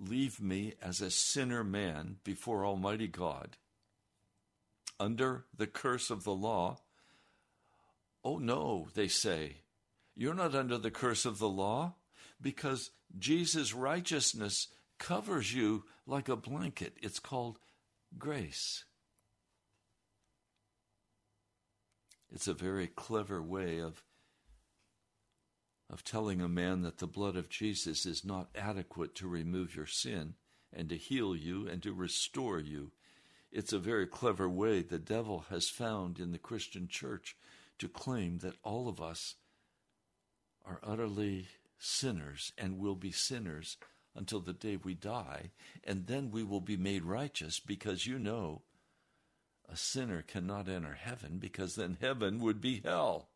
leave 0.00 0.40
me 0.40 0.72
as 0.82 1.00
a 1.00 1.10
sinner 1.10 1.62
man 1.62 2.16
before 2.24 2.64
Almighty 2.64 3.06
God 3.06 3.56
under 4.98 5.44
the 5.56 5.66
curse 5.66 6.10
of 6.10 6.24
the 6.24 6.34
law? 6.34 6.78
Oh, 8.24 8.38
no, 8.38 8.88
they 8.94 9.08
say. 9.08 9.58
You're 10.16 10.34
not 10.34 10.54
under 10.54 10.78
the 10.78 10.90
curse 10.90 11.24
of 11.24 11.38
the 11.38 11.48
law 11.48 11.94
because 12.40 12.90
Jesus' 13.18 13.74
righteousness 13.74 14.68
covers 14.98 15.54
you 15.54 15.84
like 16.06 16.28
a 16.28 16.36
blanket. 16.36 16.96
It's 17.00 17.18
called 17.18 17.58
grace. 18.18 18.84
It's 22.32 22.48
a 22.48 22.54
very 22.54 22.86
clever 22.86 23.42
way 23.42 23.80
of, 23.80 24.02
of 25.90 26.04
telling 26.04 26.40
a 26.40 26.48
man 26.48 26.82
that 26.82 26.98
the 26.98 27.06
blood 27.06 27.36
of 27.36 27.48
Jesus 27.48 28.06
is 28.06 28.24
not 28.24 28.48
adequate 28.54 29.14
to 29.16 29.26
remove 29.26 29.74
your 29.74 29.86
sin 29.86 30.34
and 30.72 30.88
to 30.88 30.96
heal 30.96 31.34
you 31.34 31.66
and 31.66 31.82
to 31.82 31.92
restore 31.92 32.60
you. 32.60 32.92
It's 33.50 33.72
a 33.72 33.78
very 33.78 34.06
clever 34.06 34.48
way 34.48 34.82
the 34.82 34.98
devil 34.98 35.46
has 35.50 35.68
found 35.68 36.20
in 36.20 36.30
the 36.30 36.38
Christian 36.38 36.86
church 36.86 37.36
to 37.80 37.88
claim 37.88 38.38
that 38.38 38.54
all 38.62 38.88
of 38.88 39.00
us 39.00 39.34
are 40.64 40.80
utterly 40.84 41.48
sinners 41.78 42.52
and 42.56 42.78
will 42.78 42.94
be 42.94 43.10
sinners 43.10 43.76
until 44.14 44.40
the 44.40 44.52
day 44.52 44.76
we 44.76 44.94
die, 44.94 45.50
and 45.82 46.06
then 46.06 46.30
we 46.30 46.44
will 46.44 46.60
be 46.60 46.76
made 46.76 47.02
righteous 47.02 47.58
because 47.58 48.06
you 48.06 48.18
know 48.18 48.62
a 49.68 49.76
sinner 49.76 50.22
cannot 50.22 50.68
enter 50.68 50.94
heaven 50.94 51.38
because 51.38 51.74
then 51.74 51.96
heaven 52.00 52.38
would 52.40 52.60
be 52.60 52.80
hell. 52.84 53.29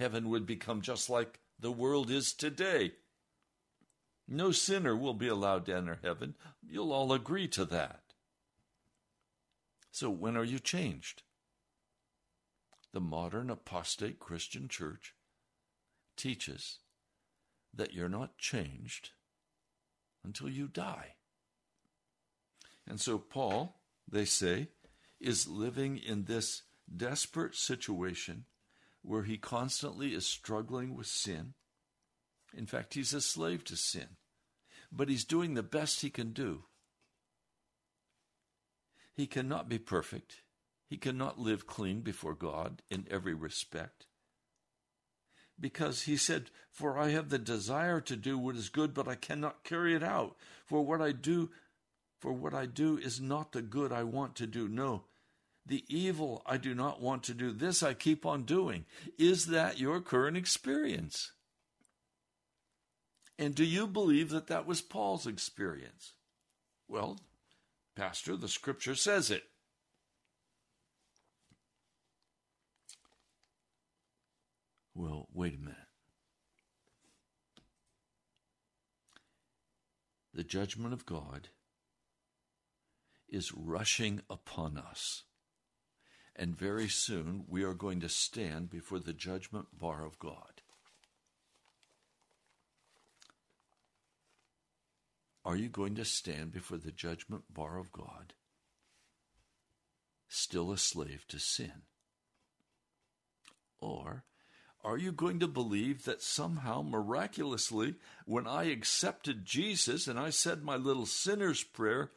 Heaven 0.00 0.30
would 0.30 0.46
become 0.46 0.80
just 0.80 1.10
like 1.10 1.40
the 1.58 1.70
world 1.70 2.10
is 2.10 2.32
today. 2.32 2.92
No 4.26 4.50
sinner 4.50 4.96
will 4.96 5.12
be 5.12 5.28
allowed 5.28 5.66
to 5.66 5.76
enter 5.76 5.98
heaven. 6.02 6.36
You'll 6.66 6.90
all 6.90 7.12
agree 7.12 7.46
to 7.48 7.66
that. 7.66 8.00
So, 9.90 10.08
when 10.08 10.38
are 10.38 10.44
you 10.44 10.58
changed? 10.58 11.22
The 12.94 13.00
modern 13.00 13.50
apostate 13.50 14.18
Christian 14.18 14.68
church 14.68 15.14
teaches 16.16 16.78
that 17.74 17.92
you're 17.92 18.08
not 18.08 18.38
changed 18.38 19.10
until 20.24 20.48
you 20.48 20.66
die. 20.66 21.16
And 22.86 22.98
so, 22.98 23.18
Paul, 23.18 23.82
they 24.10 24.24
say, 24.24 24.68
is 25.20 25.46
living 25.46 25.98
in 25.98 26.24
this 26.24 26.62
desperate 26.96 27.54
situation 27.54 28.46
where 29.02 29.22
he 29.22 29.36
constantly 29.36 30.14
is 30.14 30.26
struggling 30.26 30.94
with 30.94 31.06
sin. 31.06 31.54
In 32.54 32.66
fact, 32.66 32.94
he's 32.94 33.14
a 33.14 33.20
slave 33.20 33.64
to 33.64 33.76
sin, 33.76 34.16
but 34.90 35.08
he's 35.08 35.24
doing 35.24 35.54
the 35.54 35.62
best 35.62 36.00
he 36.00 36.10
can 36.10 36.32
do. 36.32 36.64
He 39.14 39.26
cannot 39.26 39.68
be 39.68 39.78
perfect. 39.78 40.42
He 40.88 40.96
cannot 40.96 41.38
live 41.38 41.66
clean 41.66 42.00
before 42.00 42.34
God 42.34 42.82
in 42.90 43.06
every 43.10 43.34
respect 43.34 44.06
because 45.60 46.02
he 46.02 46.16
said, 46.16 46.50
For 46.70 46.98
I 46.98 47.10
have 47.10 47.28
the 47.28 47.38
desire 47.38 48.00
to 48.00 48.16
do 48.16 48.38
what 48.38 48.56
is 48.56 48.68
good, 48.68 48.94
but 48.94 49.06
I 49.06 49.14
cannot 49.14 49.62
carry 49.62 49.94
it 49.94 50.02
out. 50.02 50.36
For 50.64 50.84
what 50.84 51.00
I 51.00 51.12
do, 51.12 51.50
For 52.18 52.32
what 52.32 52.54
I 52.54 52.66
do 52.66 52.98
is 52.98 53.20
not 53.20 53.52
the 53.52 53.62
good 53.62 53.92
I 53.92 54.02
want 54.02 54.34
to 54.36 54.46
do. 54.46 54.68
No, 54.68 55.04
the 55.66 55.84
evil 55.88 56.42
I 56.46 56.56
do 56.56 56.74
not 56.74 57.00
want 57.00 57.22
to 57.24 57.34
do. 57.34 57.52
This 57.52 57.82
I 57.82 57.94
keep 57.94 58.26
on 58.26 58.44
doing. 58.44 58.84
Is 59.18 59.46
that 59.46 59.78
your 59.78 60.00
current 60.00 60.36
experience? 60.36 61.32
And 63.38 63.54
do 63.54 63.64
you 63.64 63.86
believe 63.86 64.30
that 64.30 64.48
that 64.48 64.66
was 64.66 64.82
Paul's 64.82 65.26
experience? 65.26 66.12
Well, 66.88 67.18
Pastor, 67.96 68.36
the 68.36 68.48
scripture 68.48 68.94
says 68.94 69.30
it. 69.30 69.44
Well, 74.94 75.28
wait 75.32 75.54
a 75.54 75.58
minute. 75.58 75.76
The 80.34 80.44
judgment 80.44 80.92
of 80.92 81.06
God 81.06 81.48
is 83.28 83.54
rushing 83.54 84.20
upon 84.28 84.76
us. 84.76 85.24
And 86.40 86.56
very 86.56 86.88
soon 86.88 87.44
we 87.48 87.64
are 87.64 87.74
going 87.74 88.00
to 88.00 88.08
stand 88.08 88.70
before 88.70 88.98
the 88.98 89.12
judgment 89.12 89.78
bar 89.78 90.06
of 90.06 90.18
God. 90.18 90.62
Are 95.44 95.54
you 95.54 95.68
going 95.68 95.96
to 95.96 96.04
stand 96.06 96.50
before 96.50 96.78
the 96.78 96.92
judgment 96.92 97.52
bar 97.52 97.76
of 97.76 97.92
God, 97.92 98.32
still 100.28 100.72
a 100.72 100.78
slave 100.78 101.26
to 101.28 101.38
sin? 101.38 101.82
Or 103.78 104.24
are 104.82 104.96
you 104.96 105.12
going 105.12 105.40
to 105.40 105.46
believe 105.46 106.06
that 106.06 106.22
somehow, 106.22 106.80
miraculously, 106.80 107.96
when 108.24 108.46
I 108.46 108.64
accepted 108.64 109.44
Jesus 109.44 110.06
and 110.06 110.18
I 110.18 110.30
said 110.30 110.62
my 110.62 110.76
little 110.76 111.04
sinner's 111.04 111.62
prayer, 111.62 112.12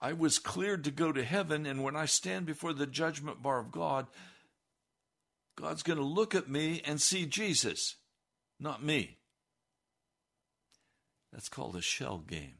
I 0.00 0.12
was 0.12 0.38
cleared 0.38 0.84
to 0.84 0.90
go 0.90 1.12
to 1.12 1.24
heaven, 1.24 1.66
and 1.66 1.82
when 1.82 1.96
I 1.96 2.06
stand 2.06 2.46
before 2.46 2.72
the 2.72 2.86
judgment 2.86 3.42
bar 3.42 3.58
of 3.58 3.72
God, 3.72 4.06
God's 5.56 5.82
going 5.82 5.98
to 5.98 6.04
look 6.04 6.34
at 6.34 6.48
me 6.48 6.82
and 6.84 7.00
see 7.00 7.26
Jesus, 7.26 7.96
not 8.58 8.82
me. 8.82 9.18
That's 11.32 11.48
called 11.48 11.76
a 11.76 11.82
shell 11.82 12.18
game. 12.18 12.54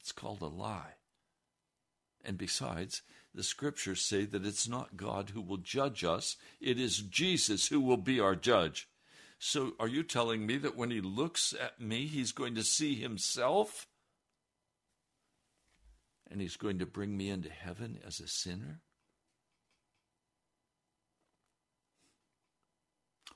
It's 0.00 0.12
called 0.12 0.42
a 0.42 0.46
lie. 0.46 0.94
And 2.24 2.36
besides, 2.36 3.02
the 3.34 3.42
scriptures 3.42 4.00
say 4.00 4.24
that 4.26 4.46
it's 4.46 4.68
not 4.68 4.96
God 4.96 5.30
who 5.30 5.40
will 5.40 5.58
judge 5.58 6.04
us, 6.04 6.36
it 6.60 6.78
is 6.78 6.98
Jesus 6.98 7.68
who 7.68 7.80
will 7.80 7.96
be 7.96 8.20
our 8.20 8.36
judge. 8.36 8.88
So, 9.38 9.72
are 9.78 9.88
you 9.88 10.02
telling 10.02 10.46
me 10.46 10.56
that 10.58 10.76
when 10.76 10.90
he 10.90 11.00
looks 11.00 11.52
at 11.60 11.80
me, 11.80 12.06
he's 12.06 12.32
going 12.32 12.54
to 12.54 12.62
see 12.62 12.94
himself? 12.94 13.86
And 16.30 16.40
he's 16.40 16.56
going 16.56 16.78
to 16.78 16.86
bring 16.86 17.16
me 17.16 17.30
into 17.30 17.50
heaven 17.50 17.98
as 18.06 18.20
a 18.20 18.28
sinner? 18.28 18.80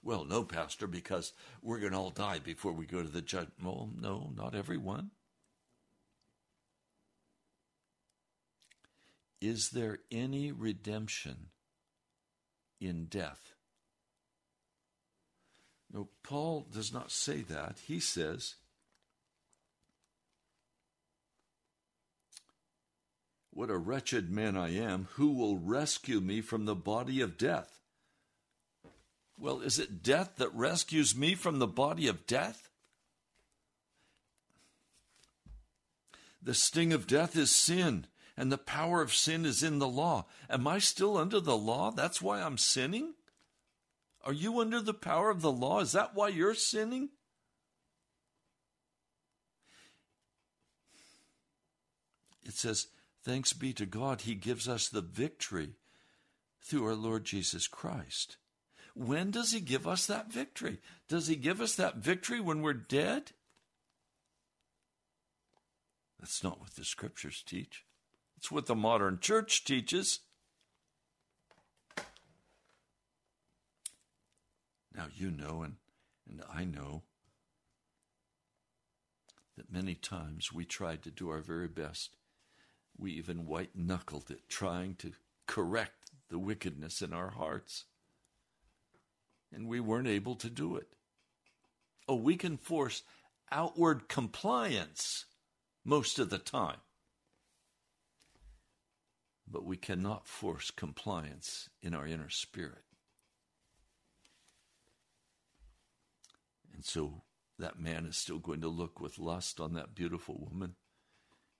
Well, 0.02 0.24
no, 0.24 0.44
Pastor, 0.44 0.86
because 0.86 1.32
we're 1.62 1.80
going 1.80 1.92
to 1.92 1.98
all 1.98 2.10
die 2.10 2.38
before 2.38 2.72
we 2.72 2.86
go 2.86 3.02
to 3.02 3.08
the 3.08 3.20
judgment. 3.20 3.54
Well, 3.62 3.90
no, 4.00 4.30
not 4.34 4.54
everyone. 4.54 5.10
Is 9.40 9.70
there 9.70 9.98
any 10.10 10.50
redemption 10.50 11.48
in 12.80 13.06
death? 13.06 13.52
No, 15.92 16.08
Paul 16.22 16.66
does 16.72 16.92
not 16.92 17.10
say 17.10 17.42
that. 17.42 17.78
He 17.86 18.00
says, 18.00 18.56
What 23.58 23.70
a 23.70 23.76
wretched 23.76 24.30
man 24.30 24.56
I 24.56 24.72
am! 24.76 25.08
Who 25.14 25.32
will 25.32 25.58
rescue 25.58 26.20
me 26.20 26.42
from 26.42 26.64
the 26.64 26.76
body 26.76 27.20
of 27.20 27.36
death? 27.36 27.80
Well, 29.36 29.62
is 29.62 29.80
it 29.80 30.00
death 30.00 30.36
that 30.36 30.54
rescues 30.54 31.16
me 31.16 31.34
from 31.34 31.58
the 31.58 31.66
body 31.66 32.06
of 32.06 32.24
death? 32.24 32.70
The 36.40 36.54
sting 36.54 36.92
of 36.92 37.08
death 37.08 37.34
is 37.34 37.50
sin, 37.50 38.06
and 38.36 38.52
the 38.52 38.58
power 38.58 39.02
of 39.02 39.12
sin 39.12 39.44
is 39.44 39.64
in 39.64 39.80
the 39.80 39.88
law. 39.88 40.26
Am 40.48 40.68
I 40.68 40.78
still 40.78 41.16
under 41.16 41.40
the 41.40 41.56
law? 41.56 41.90
That's 41.90 42.22
why 42.22 42.40
I'm 42.40 42.58
sinning? 42.58 43.14
Are 44.22 44.32
you 44.32 44.60
under 44.60 44.80
the 44.80 44.94
power 44.94 45.30
of 45.30 45.42
the 45.42 45.50
law? 45.50 45.80
Is 45.80 45.90
that 45.90 46.14
why 46.14 46.28
you're 46.28 46.54
sinning? 46.54 47.08
It 52.44 52.54
says, 52.54 52.86
Thanks 53.24 53.52
be 53.52 53.72
to 53.74 53.86
God, 53.86 54.22
He 54.22 54.34
gives 54.34 54.68
us 54.68 54.88
the 54.88 55.00
victory 55.00 55.74
through 56.62 56.86
our 56.86 56.94
Lord 56.94 57.24
Jesus 57.24 57.66
Christ. 57.66 58.36
When 58.94 59.30
does 59.30 59.52
He 59.52 59.60
give 59.60 59.86
us 59.86 60.06
that 60.06 60.32
victory? 60.32 60.78
Does 61.08 61.28
He 61.28 61.36
give 61.36 61.60
us 61.60 61.74
that 61.76 61.96
victory 61.96 62.40
when 62.40 62.62
we're 62.62 62.74
dead? 62.74 63.32
That's 66.18 66.42
not 66.42 66.60
what 66.60 66.74
the 66.74 66.84
scriptures 66.84 67.42
teach. 67.46 67.84
It's 68.36 68.50
what 68.50 68.66
the 68.66 68.74
modern 68.74 69.18
church 69.20 69.64
teaches. 69.64 70.20
Now, 74.94 75.06
you 75.14 75.30
know, 75.30 75.62
and, 75.62 75.76
and 76.28 76.42
I 76.52 76.64
know, 76.64 77.02
that 79.56 79.72
many 79.72 79.94
times 79.94 80.52
we 80.52 80.64
tried 80.64 81.02
to 81.02 81.10
do 81.10 81.30
our 81.30 81.40
very 81.40 81.68
best 81.68 82.16
we 82.98 83.12
even 83.12 83.46
white 83.46 83.70
knuckled 83.74 84.30
it, 84.30 84.48
trying 84.48 84.96
to 84.96 85.12
correct 85.46 86.10
the 86.28 86.38
wickedness 86.38 87.00
in 87.00 87.12
our 87.12 87.30
hearts. 87.30 87.84
And 89.52 89.68
we 89.68 89.80
weren't 89.80 90.08
able 90.08 90.34
to 90.36 90.50
do 90.50 90.76
it. 90.76 90.88
Oh, 92.06 92.16
we 92.16 92.36
can 92.36 92.56
force 92.56 93.02
outward 93.50 94.08
compliance 94.08 95.26
most 95.84 96.18
of 96.18 96.28
the 96.28 96.38
time. 96.38 96.78
But 99.50 99.64
we 99.64 99.76
cannot 99.76 100.26
force 100.26 100.70
compliance 100.70 101.70
in 101.80 101.94
our 101.94 102.06
inner 102.06 102.28
spirit. 102.28 102.84
And 106.74 106.84
so 106.84 107.22
that 107.58 107.80
man 107.80 108.04
is 108.06 108.16
still 108.16 108.38
going 108.38 108.60
to 108.60 108.68
look 108.68 109.00
with 109.00 109.18
lust 109.18 109.58
on 109.58 109.72
that 109.74 109.94
beautiful 109.94 110.48
woman. 110.50 110.74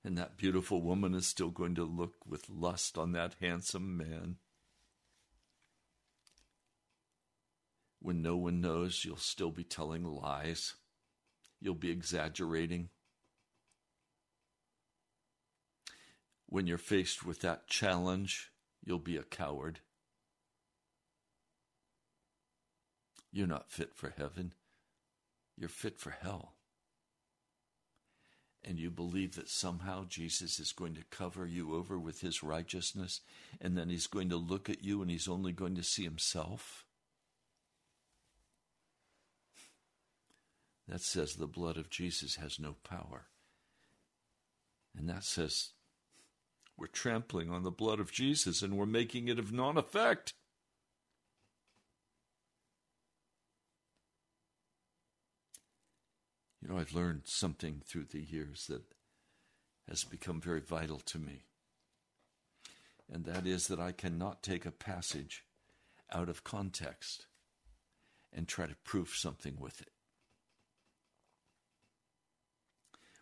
And 0.04 0.16
that 0.16 0.36
beautiful 0.36 0.80
woman 0.80 1.14
is 1.14 1.26
still 1.26 1.50
going 1.50 1.74
to 1.74 1.84
look 1.84 2.14
with 2.26 2.48
lust 2.48 2.96
on 2.96 3.12
that 3.12 3.34
handsome 3.40 3.96
man. 3.96 4.36
When 8.00 8.22
no 8.22 8.36
one 8.36 8.60
knows, 8.60 9.04
you'll 9.04 9.16
still 9.16 9.50
be 9.50 9.64
telling 9.64 10.04
lies. 10.04 10.74
You'll 11.60 11.74
be 11.74 11.90
exaggerating. 11.90 12.90
When 16.46 16.66
you're 16.66 16.78
faced 16.78 17.24
with 17.26 17.40
that 17.40 17.66
challenge, 17.66 18.52
you'll 18.84 19.00
be 19.00 19.16
a 19.16 19.24
coward. 19.24 19.80
You're 23.32 23.46
not 23.46 23.70
fit 23.70 23.94
for 23.94 24.14
heaven. 24.16 24.54
You're 25.56 25.68
fit 25.68 25.98
for 25.98 26.10
hell 26.10 26.57
and 28.68 28.78
you 28.78 28.90
believe 28.90 29.34
that 29.36 29.48
somehow 29.48 30.04
Jesus 30.06 30.60
is 30.60 30.72
going 30.72 30.94
to 30.94 31.04
cover 31.10 31.46
you 31.46 31.74
over 31.74 31.98
with 31.98 32.20
his 32.20 32.42
righteousness, 32.42 33.22
and 33.60 33.78
then 33.78 33.88
he's 33.88 34.06
going 34.06 34.28
to 34.28 34.36
look 34.36 34.68
at 34.68 34.84
you 34.84 35.00
and 35.00 35.10
he's 35.10 35.26
only 35.26 35.52
going 35.52 35.74
to 35.76 35.82
see 35.82 36.04
himself? 36.04 36.84
That 40.86 41.00
says 41.00 41.34
the 41.34 41.46
blood 41.46 41.78
of 41.78 41.88
Jesus 41.88 42.36
has 42.36 42.58
no 42.60 42.76
power. 42.84 43.26
And 44.96 45.08
that 45.08 45.24
says 45.24 45.70
we're 46.76 46.86
trampling 46.86 47.50
on 47.50 47.62
the 47.62 47.70
blood 47.70 48.00
of 48.00 48.12
Jesus 48.12 48.62
and 48.62 48.76
we're 48.76 48.86
making 48.86 49.28
it 49.28 49.38
of 49.38 49.52
non 49.52 49.78
effect. 49.78 50.34
You 56.68 56.74
know, 56.74 56.80
I've 56.80 56.92
learned 56.92 57.22
something 57.24 57.80
through 57.86 58.08
the 58.10 58.20
years 58.20 58.66
that 58.66 58.82
has 59.88 60.04
become 60.04 60.38
very 60.38 60.60
vital 60.60 60.98
to 61.06 61.18
me. 61.18 61.44
And 63.10 63.24
that 63.24 63.46
is 63.46 63.68
that 63.68 63.80
I 63.80 63.92
cannot 63.92 64.42
take 64.42 64.66
a 64.66 64.70
passage 64.70 65.44
out 66.12 66.28
of 66.28 66.44
context 66.44 67.24
and 68.34 68.46
try 68.46 68.66
to 68.66 68.76
prove 68.84 69.08
something 69.08 69.56
with 69.58 69.80
it. 69.80 69.92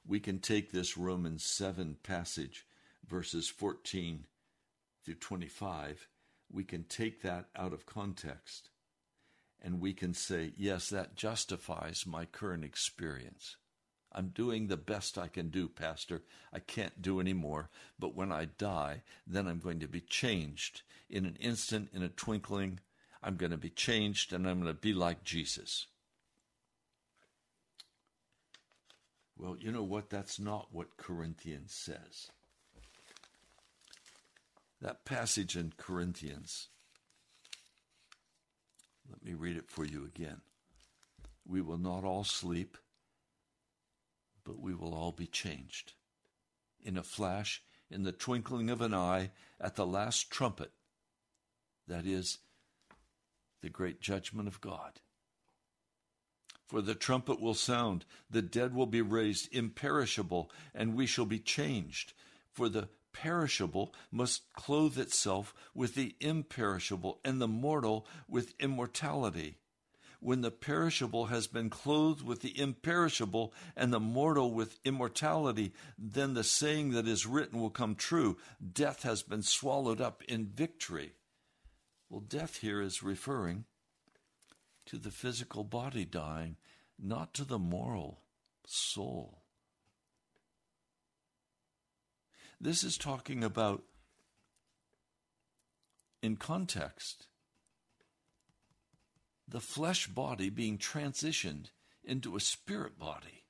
We 0.04 0.18
can 0.18 0.40
take 0.40 0.72
this 0.72 0.96
Romans 0.96 1.44
7 1.44 1.98
passage, 2.02 2.66
verses 3.08 3.48
14 3.48 4.24
through 5.04 5.14
25, 5.14 6.08
we 6.50 6.64
can 6.64 6.82
take 6.82 7.22
that 7.22 7.46
out 7.54 7.72
of 7.72 7.86
context 7.86 8.70
and 9.62 9.80
we 9.80 9.92
can 9.92 10.14
say, 10.14 10.52
yes, 10.56 10.88
that 10.90 11.16
justifies 11.16 12.04
my 12.06 12.24
current 12.24 12.64
experience. 12.64 13.56
I'm 14.12 14.28
doing 14.28 14.68
the 14.68 14.76
best 14.76 15.18
I 15.18 15.28
can 15.28 15.50
do, 15.50 15.68
Pastor. 15.68 16.22
I 16.52 16.60
can't 16.60 17.02
do 17.02 17.20
any 17.20 17.34
more. 17.34 17.68
But 17.98 18.14
when 18.14 18.32
I 18.32 18.46
die, 18.46 19.02
then 19.26 19.46
I'm 19.46 19.58
going 19.58 19.80
to 19.80 19.88
be 19.88 20.00
changed. 20.00 20.82
In 21.10 21.26
an 21.26 21.36
instant, 21.38 21.90
in 21.92 22.02
a 22.02 22.08
twinkling, 22.08 22.80
I'm 23.22 23.36
going 23.36 23.50
to 23.50 23.58
be 23.58 23.70
changed 23.70 24.32
and 24.32 24.48
I'm 24.48 24.62
going 24.62 24.72
to 24.72 24.80
be 24.80 24.94
like 24.94 25.22
Jesus. 25.22 25.86
Well, 29.36 29.56
you 29.58 29.70
know 29.70 29.82
what? 29.82 30.08
That's 30.08 30.40
not 30.40 30.68
what 30.72 30.96
Corinthians 30.96 31.74
says. 31.74 32.30
That 34.80 35.04
passage 35.04 35.56
in 35.56 35.74
Corinthians, 35.76 36.68
let 39.10 39.24
me 39.24 39.34
read 39.34 39.56
it 39.56 39.68
for 39.68 39.84
you 39.84 40.04
again. 40.04 40.40
We 41.46 41.60
will 41.60 41.78
not 41.78 42.04
all 42.04 42.24
sleep, 42.24 42.76
but 44.44 44.58
we 44.58 44.74
will 44.74 44.94
all 44.94 45.12
be 45.12 45.26
changed. 45.26 45.92
In 46.82 46.96
a 46.96 47.02
flash, 47.02 47.62
in 47.90 48.02
the 48.02 48.12
twinkling 48.12 48.70
of 48.70 48.80
an 48.80 48.94
eye, 48.94 49.30
at 49.60 49.76
the 49.76 49.86
last 49.86 50.30
trumpet, 50.30 50.72
that 51.86 52.06
is, 52.06 52.38
the 53.62 53.68
great 53.68 54.00
judgment 54.00 54.48
of 54.48 54.60
God. 54.60 55.00
For 56.66 56.82
the 56.82 56.96
trumpet 56.96 57.40
will 57.40 57.54
sound, 57.54 58.04
the 58.28 58.42
dead 58.42 58.74
will 58.74 58.86
be 58.86 59.02
raised 59.02 59.54
imperishable, 59.54 60.50
and 60.74 60.96
we 60.96 61.06
shall 61.06 61.26
be 61.26 61.38
changed. 61.38 62.12
For 62.52 62.68
the 62.68 62.88
perishable 63.22 63.94
must 64.10 64.52
clothe 64.52 64.98
itself 64.98 65.54
with 65.74 65.94
the 65.94 66.14
imperishable, 66.20 67.18
and 67.24 67.40
the 67.40 67.48
mortal 67.48 68.06
with 68.28 68.54
immortality. 68.60 69.56
When 70.20 70.42
the 70.42 70.50
perishable 70.50 71.26
has 71.26 71.46
been 71.46 71.70
clothed 71.70 72.22
with 72.22 72.42
the 72.42 72.58
imperishable, 72.58 73.54
and 73.74 73.92
the 73.92 74.00
mortal 74.00 74.52
with 74.52 74.78
immortality, 74.84 75.72
then 75.98 76.34
the 76.34 76.44
saying 76.44 76.90
that 76.90 77.08
is 77.08 77.26
written 77.26 77.60
will 77.60 77.70
come 77.70 77.94
true 77.94 78.36
death 78.72 79.02
has 79.02 79.22
been 79.22 79.42
swallowed 79.42 80.00
up 80.00 80.22
in 80.24 80.46
victory. 80.46 81.12
Well, 82.10 82.20
death 82.20 82.58
here 82.58 82.80
is 82.80 83.02
referring 83.02 83.64
to 84.86 84.98
the 84.98 85.10
physical 85.10 85.64
body 85.64 86.04
dying, 86.04 86.56
not 86.98 87.34
to 87.34 87.44
the 87.44 87.58
moral 87.58 88.20
soul. 88.66 89.42
This 92.60 92.84
is 92.84 92.96
talking 92.96 93.44
about, 93.44 93.82
in 96.22 96.36
context, 96.36 97.26
the 99.46 99.60
flesh 99.60 100.06
body 100.06 100.50
being 100.50 100.78
transitioned 100.78 101.66
into 102.02 102.34
a 102.36 102.40
spirit 102.40 102.98
body, 102.98 103.44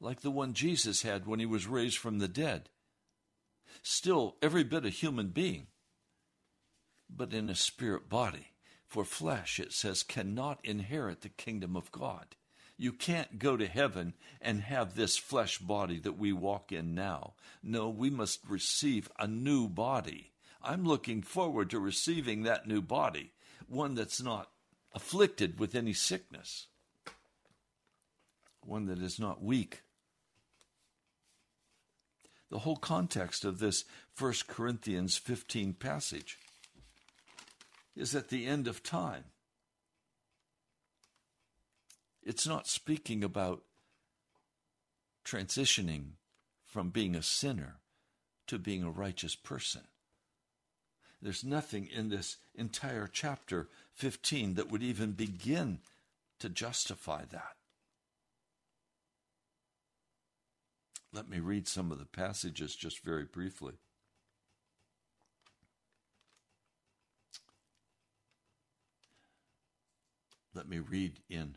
like 0.00 0.20
the 0.20 0.30
one 0.30 0.54
Jesus 0.54 1.02
had 1.02 1.26
when 1.26 1.40
he 1.40 1.46
was 1.46 1.66
raised 1.66 1.98
from 1.98 2.18
the 2.18 2.28
dead. 2.28 2.70
Still, 3.82 4.36
every 4.40 4.64
bit 4.64 4.86
a 4.86 4.90
human 4.90 5.28
being, 5.28 5.66
but 7.08 7.32
in 7.32 7.50
a 7.50 7.54
spirit 7.54 8.08
body. 8.08 8.52
For 8.86 9.04
flesh, 9.04 9.60
it 9.60 9.72
says, 9.72 10.02
cannot 10.02 10.58
inherit 10.64 11.20
the 11.20 11.28
kingdom 11.28 11.76
of 11.76 11.92
God. 11.92 12.34
You 12.80 12.94
can't 12.94 13.38
go 13.38 13.58
to 13.58 13.66
heaven 13.66 14.14
and 14.40 14.62
have 14.62 14.94
this 14.94 15.18
flesh 15.18 15.58
body 15.58 15.98
that 15.98 16.16
we 16.16 16.32
walk 16.32 16.72
in 16.72 16.94
now. 16.94 17.34
No, 17.62 17.90
we 17.90 18.08
must 18.08 18.40
receive 18.48 19.10
a 19.18 19.26
new 19.26 19.68
body. 19.68 20.32
I'm 20.62 20.86
looking 20.86 21.20
forward 21.20 21.68
to 21.70 21.78
receiving 21.78 22.44
that 22.44 22.66
new 22.66 22.80
body, 22.80 23.32
one 23.68 23.96
that's 23.96 24.22
not 24.22 24.48
afflicted 24.94 25.60
with 25.60 25.74
any 25.74 25.92
sickness, 25.92 26.68
one 28.64 28.86
that 28.86 29.02
is 29.02 29.20
not 29.20 29.44
weak. 29.44 29.82
The 32.48 32.60
whole 32.60 32.76
context 32.76 33.44
of 33.44 33.58
this 33.58 33.84
1 34.18 34.32
Corinthians 34.48 35.18
15 35.18 35.74
passage 35.74 36.38
is 37.94 38.14
at 38.14 38.30
the 38.30 38.46
end 38.46 38.66
of 38.66 38.82
time. 38.82 39.24
It's 42.22 42.46
not 42.46 42.66
speaking 42.66 43.24
about 43.24 43.62
transitioning 45.24 46.12
from 46.64 46.90
being 46.90 47.14
a 47.14 47.22
sinner 47.22 47.76
to 48.46 48.58
being 48.58 48.82
a 48.82 48.90
righteous 48.90 49.34
person. 49.34 49.82
There's 51.22 51.44
nothing 51.44 51.86
in 51.86 52.08
this 52.08 52.38
entire 52.54 53.06
chapter 53.06 53.68
15 53.94 54.54
that 54.54 54.70
would 54.70 54.82
even 54.82 55.12
begin 55.12 55.80
to 56.38 56.48
justify 56.48 57.24
that. 57.30 57.56
Let 61.12 61.28
me 61.28 61.40
read 61.40 61.66
some 61.68 61.90
of 61.90 61.98
the 61.98 62.06
passages 62.06 62.74
just 62.74 63.04
very 63.04 63.24
briefly. 63.24 63.74
Let 70.54 70.68
me 70.68 70.78
read 70.78 71.20
in 71.28 71.56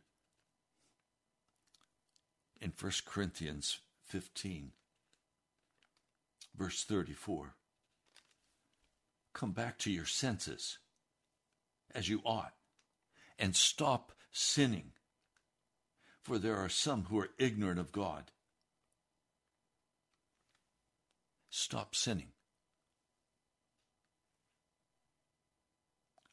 in 2.64 2.72
1 2.80 2.92
Corinthians 3.06 3.80
15 4.06 4.72
verse 6.56 6.84
34. 6.84 7.56
Come 9.34 9.52
back 9.52 9.78
to 9.80 9.92
your 9.92 10.06
senses 10.06 10.78
as 11.94 12.08
you 12.08 12.22
ought 12.26 12.54
and 13.40 13.56
stop 13.56 14.12
sinning. 14.32 14.92
For 16.22 16.38
there 16.38 16.56
are 16.56 16.70
some 16.70 17.06
who 17.06 17.20
are 17.20 17.30
ignorant 17.38 17.80
of 17.80 17.92
God. 17.92 18.26
Stop 21.50 21.96
sinning. 21.96 22.30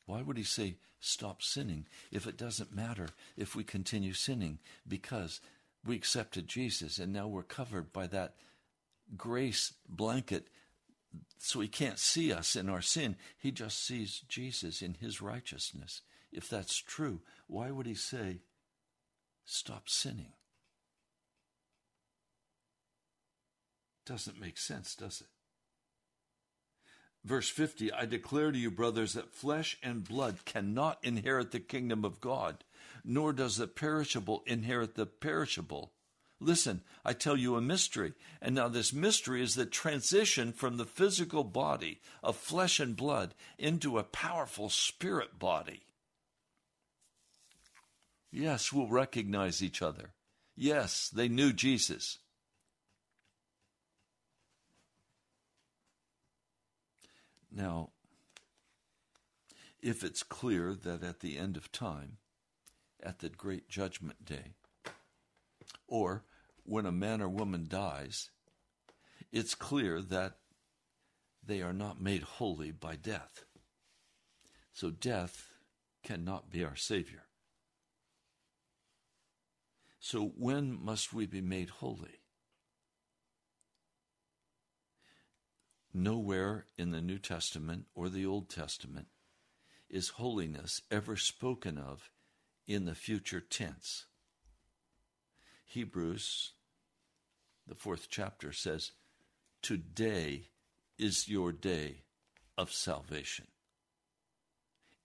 Why 0.06 0.22
would 0.22 0.36
he 0.36 0.44
say 0.44 0.76
stop 1.00 1.42
sinning 1.42 1.86
if 2.10 2.26
it 2.26 2.36
doesn't 2.36 2.74
matter 2.74 3.08
if 3.36 3.56
we 3.56 3.64
continue 3.64 4.12
sinning? 4.12 4.58
Because 4.86 5.40
we 5.84 5.96
accepted 5.96 6.46
Jesus 6.46 6.98
and 6.98 7.12
now 7.12 7.26
we're 7.26 7.42
covered 7.42 7.92
by 7.92 8.06
that 8.08 8.34
grace 9.16 9.74
blanket 9.88 10.48
so 11.38 11.60
he 11.60 11.68
can't 11.68 11.98
see 11.98 12.32
us 12.32 12.54
in 12.54 12.68
our 12.68 12.82
sin. 12.82 13.16
He 13.38 13.50
just 13.50 13.84
sees 13.84 14.22
Jesus 14.28 14.82
in 14.82 14.94
his 15.00 15.20
righteousness. 15.20 16.02
If 16.32 16.48
that's 16.48 16.76
true, 16.76 17.20
why 17.46 17.70
would 17.70 17.86
he 17.86 17.94
say, 17.94 18.40
stop 19.44 19.88
sinning? 19.88 20.32
Doesn't 24.06 24.40
make 24.40 24.58
sense, 24.58 24.94
does 24.94 25.20
it? 25.20 25.28
Verse 27.24 27.48
50 27.48 27.92
I 27.92 28.06
declare 28.06 28.50
to 28.50 28.58
you, 28.58 28.70
brothers, 28.70 29.12
that 29.14 29.34
flesh 29.34 29.78
and 29.82 30.06
blood 30.06 30.44
cannot 30.44 30.98
inherit 31.02 31.50
the 31.50 31.60
kingdom 31.60 32.04
of 32.04 32.20
God, 32.20 32.64
nor 33.04 33.32
does 33.32 33.56
the 33.56 33.66
perishable 33.66 34.42
inherit 34.46 34.94
the 34.94 35.06
perishable. 35.06 35.92
Listen, 36.40 36.80
I 37.04 37.12
tell 37.12 37.36
you 37.36 37.56
a 37.56 37.60
mystery. 37.60 38.14
And 38.40 38.54
now, 38.54 38.68
this 38.68 38.92
mystery 38.92 39.42
is 39.42 39.54
the 39.54 39.66
transition 39.66 40.52
from 40.52 40.78
the 40.78 40.86
physical 40.86 41.44
body 41.44 42.00
of 42.22 42.36
flesh 42.36 42.80
and 42.80 42.96
blood 42.96 43.34
into 43.58 43.98
a 43.98 44.04
powerful 44.04 44.70
spirit 44.70 45.38
body. 45.38 45.82
Yes, 48.32 48.72
we'll 48.72 48.86
recognize 48.86 49.62
each 49.62 49.82
other. 49.82 50.12
Yes, 50.56 51.10
they 51.10 51.28
knew 51.28 51.52
Jesus. 51.52 52.18
Now, 57.52 57.90
if 59.82 60.04
it's 60.04 60.22
clear 60.22 60.74
that 60.74 61.02
at 61.02 61.20
the 61.20 61.36
end 61.36 61.56
of 61.56 61.72
time, 61.72 62.18
at 63.02 63.18
the 63.18 63.28
great 63.28 63.68
judgment 63.68 64.24
day, 64.24 64.54
or 65.86 66.24
when 66.64 66.86
a 66.86 66.92
man 66.92 67.20
or 67.20 67.28
woman 67.28 67.66
dies, 67.68 68.30
it's 69.32 69.54
clear 69.54 70.00
that 70.02 70.38
they 71.44 71.62
are 71.62 71.72
not 71.72 72.00
made 72.00 72.22
holy 72.22 72.70
by 72.70 72.96
death. 72.96 73.44
So 74.72 74.90
death 74.90 75.48
cannot 76.02 76.50
be 76.50 76.64
our 76.64 76.76
Savior. 76.76 77.24
So 79.98 80.32
when 80.36 80.72
must 80.82 81.12
we 81.12 81.26
be 81.26 81.40
made 81.40 81.68
holy? 81.68 82.20
Nowhere 85.92 86.66
in 86.78 86.90
the 86.90 87.00
New 87.00 87.18
Testament 87.18 87.86
or 87.94 88.08
the 88.08 88.24
Old 88.24 88.48
Testament 88.48 89.08
is 89.88 90.10
holiness 90.10 90.82
ever 90.90 91.16
spoken 91.16 91.76
of 91.76 92.10
in 92.66 92.84
the 92.84 92.94
future 92.94 93.40
tense. 93.40 94.06
Hebrews, 95.64 96.52
the 97.66 97.74
fourth 97.74 98.08
chapter, 98.10 98.52
says, 98.52 98.92
Today 99.62 100.48
is 100.98 101.28
your 101.28 101.52
day 101.52 102.02
of 102.58 102.72
salvation. 102.72 103.46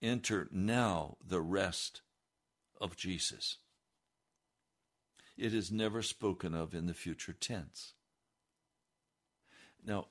Enter 0.02 0.48
now 0.52 1.18
the 1.26 1.42
rest 1.42 2.02
of 2.80 2.96
Jesus. 2.96 3.58
It 5.38 5.54
is 5.54 5.72
never 5.72 6.02
spoken 6.02 6.54
of 6.54 6.74
in 6.74 6.86
the 6.86 6.94
future 6.94 7.34
tense. 7.34 7.94
Now, 9.86 10.08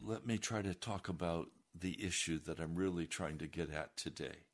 let 0.00 0.26
me 0.26 0.38
try 0.38 0.62
to 0.62 0.74
talk 0.74 1.08
about 1.08 1.48
the 1.74 2.04
issue 2.04 2.38
that 2.40 2.58
I'm 2.58 2.74
really 2.74 3.06
trying 3.06 3.38
to 3.38 3.46
get 3.46 3.70
at 3.70 3.96
today. 3.96 4.44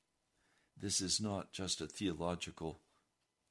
This 0.80 1.00
is 1.00 1.20
not 1.20 1.52
just 1.52 1.80
a 1.80 1.86
theological 1.86 2.80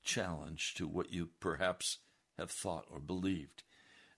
challenge 0.04 0.74
to 0.76 0.88
what 0.88 1.12
you 1.12 1.30
perhaps 1.40 1.98
have 2.38 2.52
thought 2.52 2.86
or 2.90 3.00
believed. 3.00 3.64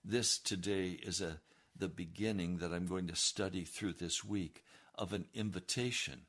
This 0.04 0.38
today 0.38 0.90
is 0.90 1.20
a 1.20 1.40
the 1.76 1.88
beginning 1.88 2.58
that 2.58 2.72
I'm 2.72 2.86
going 2.86 3.06
to 3.06 3.16
study 3.16 3.64
through 3.64 3.94
this 3.94 4.22
week 4.22 4.62
of 4.94 5.12
an 5.12 5.26
invitation 5.32 6.22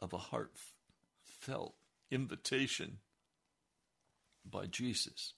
of 0.00 0.12
a 0.12 0.18
heartfelt 0.18 1.74
invitation 2.10 2.98
by 4.44 4.66
Jesus 4.66 5.34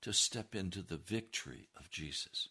to 0.00 0.12
step 0.12 0.54
into 0.54 0.80
the 0.82 0.96
victory 0.96 1.68
of 1.78 1.90
Jesus. 1.90 2.48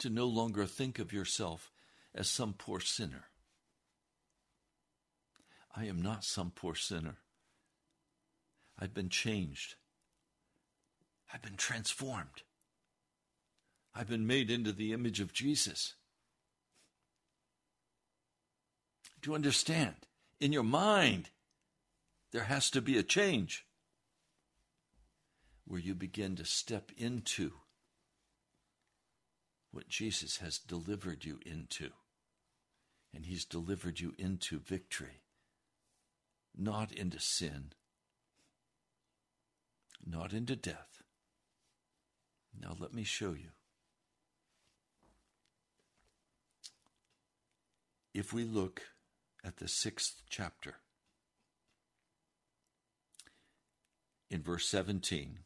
To 0.00 0.08
no 0.08 0.26
longer 0.26 0.64
think 0.64 0.98
of 0.98 1.12
yourself 1.12 1.70
as 2.14 2.26
some 2.26 2.54
poor 2.54 2.80
sinner. 2.80 3.24
I 5.76 5.84
am 5.84 6.00
not 6.00 6.24
some 6.24 6.50
poor 6.50 6.74
sinner. 6.74 7.16
I've 8.78 8.94
been 8.94 9.10
changed. 9.10 9.74
I've 11.32 11.42
been 11.42 11.56
transformed. 11.56 12.44
I've 13.94 14.08
been 14.08 14.26
made 14.26 14.50
into 14.50 14.72
the 14.72 14.94
image 14.94 15.20
of 15.20 15.34
Jesus. 15.34 15.94
Do 19.20 19.30
you 19.30 19.34
understand? 19.34 19.96
In 20.40 20.50
your 20.50 20.62
mind, 20.64 21.28
there 22.32 22.44
has 22.44 22.70
to 22.70 22.80
be 22.80 22.96
a 22.96 23.02
change 23.02 23.66
where 25.66 25.80
you 25.80 25.94
begin 25.94 26.36
to 26.36 26.44
step 26.46 26.90
into 26.96 27.52
what 29.72 29.88
Jesus 29.88 30.38
has 30.38 30.58
delivered 30.58 31.24
you 31.24 31.38
into. 31.44 31.90
And 33.14 33.26
He's 33.26 33.44
delivered 33.44 34.00
you 34.00 34.14
into 34.18 34.58
victory, 34.58 35.22
not 36.56 36.92
into 36.92 37.18
sin, 37.18 37.72
not 40.06 40.32
into 40.32 40.56
death. 40.56 41.02
Now, 42.58 42.76
let 42.78 42.92
me 42.92 43.04
show 43.04 43.32
you. 43.32 43.50
If 48.12 48.32
we 48.32 48.44
look 48.44 48.82
at 49.44 49.58
the 49.58 49.68
sixth 49.68 50.22
chapter, 50.28 50.76
in 54.30 54.42
verse 54.42 54.66
17, 54.68 55.40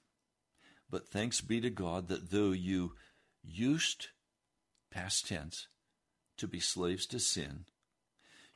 but 0.91 1.09
thanks 1.09 1.41
be 1.41 1.61
to 1.61 1.71
God 1.71 2.09
that 2.09 2.31
though 2.31 2.53
you 2.53 2.93
used, 3.43 4.09
past 4.95 5.27
tense, 5.27 5.67
to 6.37 6.47
be 6.47 6.61
slaves 6.61 7.05
to 7.07 7.19
sin, 7.19 7.65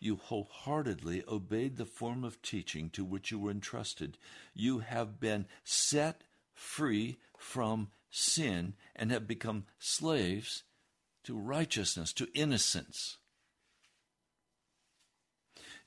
you 0.01 0.17
wholeheartedly 0.17 1.25
obeyed 1.27 1.77
the 1.77 1.85
form 1.85 2.23
of 2.25 2.41
teaching 2.41 2.89
to 2.91 3.05
which 3.05 3.31
you 3.31 3.39
were 3.39 3.51
entrusted. 3.51 4.17
You 4.55 4.79
have 4.79 5.19
been 5.19 5.47
set 5.65 6.23
free 6.55 7.19
from 7.37 7.91
sin 8.11 8.75
and 8.95 9.11
have 9.11 9.27
become 9.27 9.67
slaves 9.79 10.63
to 11.25 11.37
righteousness, 11.37 12.13
to 12.15 12.29
innocence. 12.35 13.18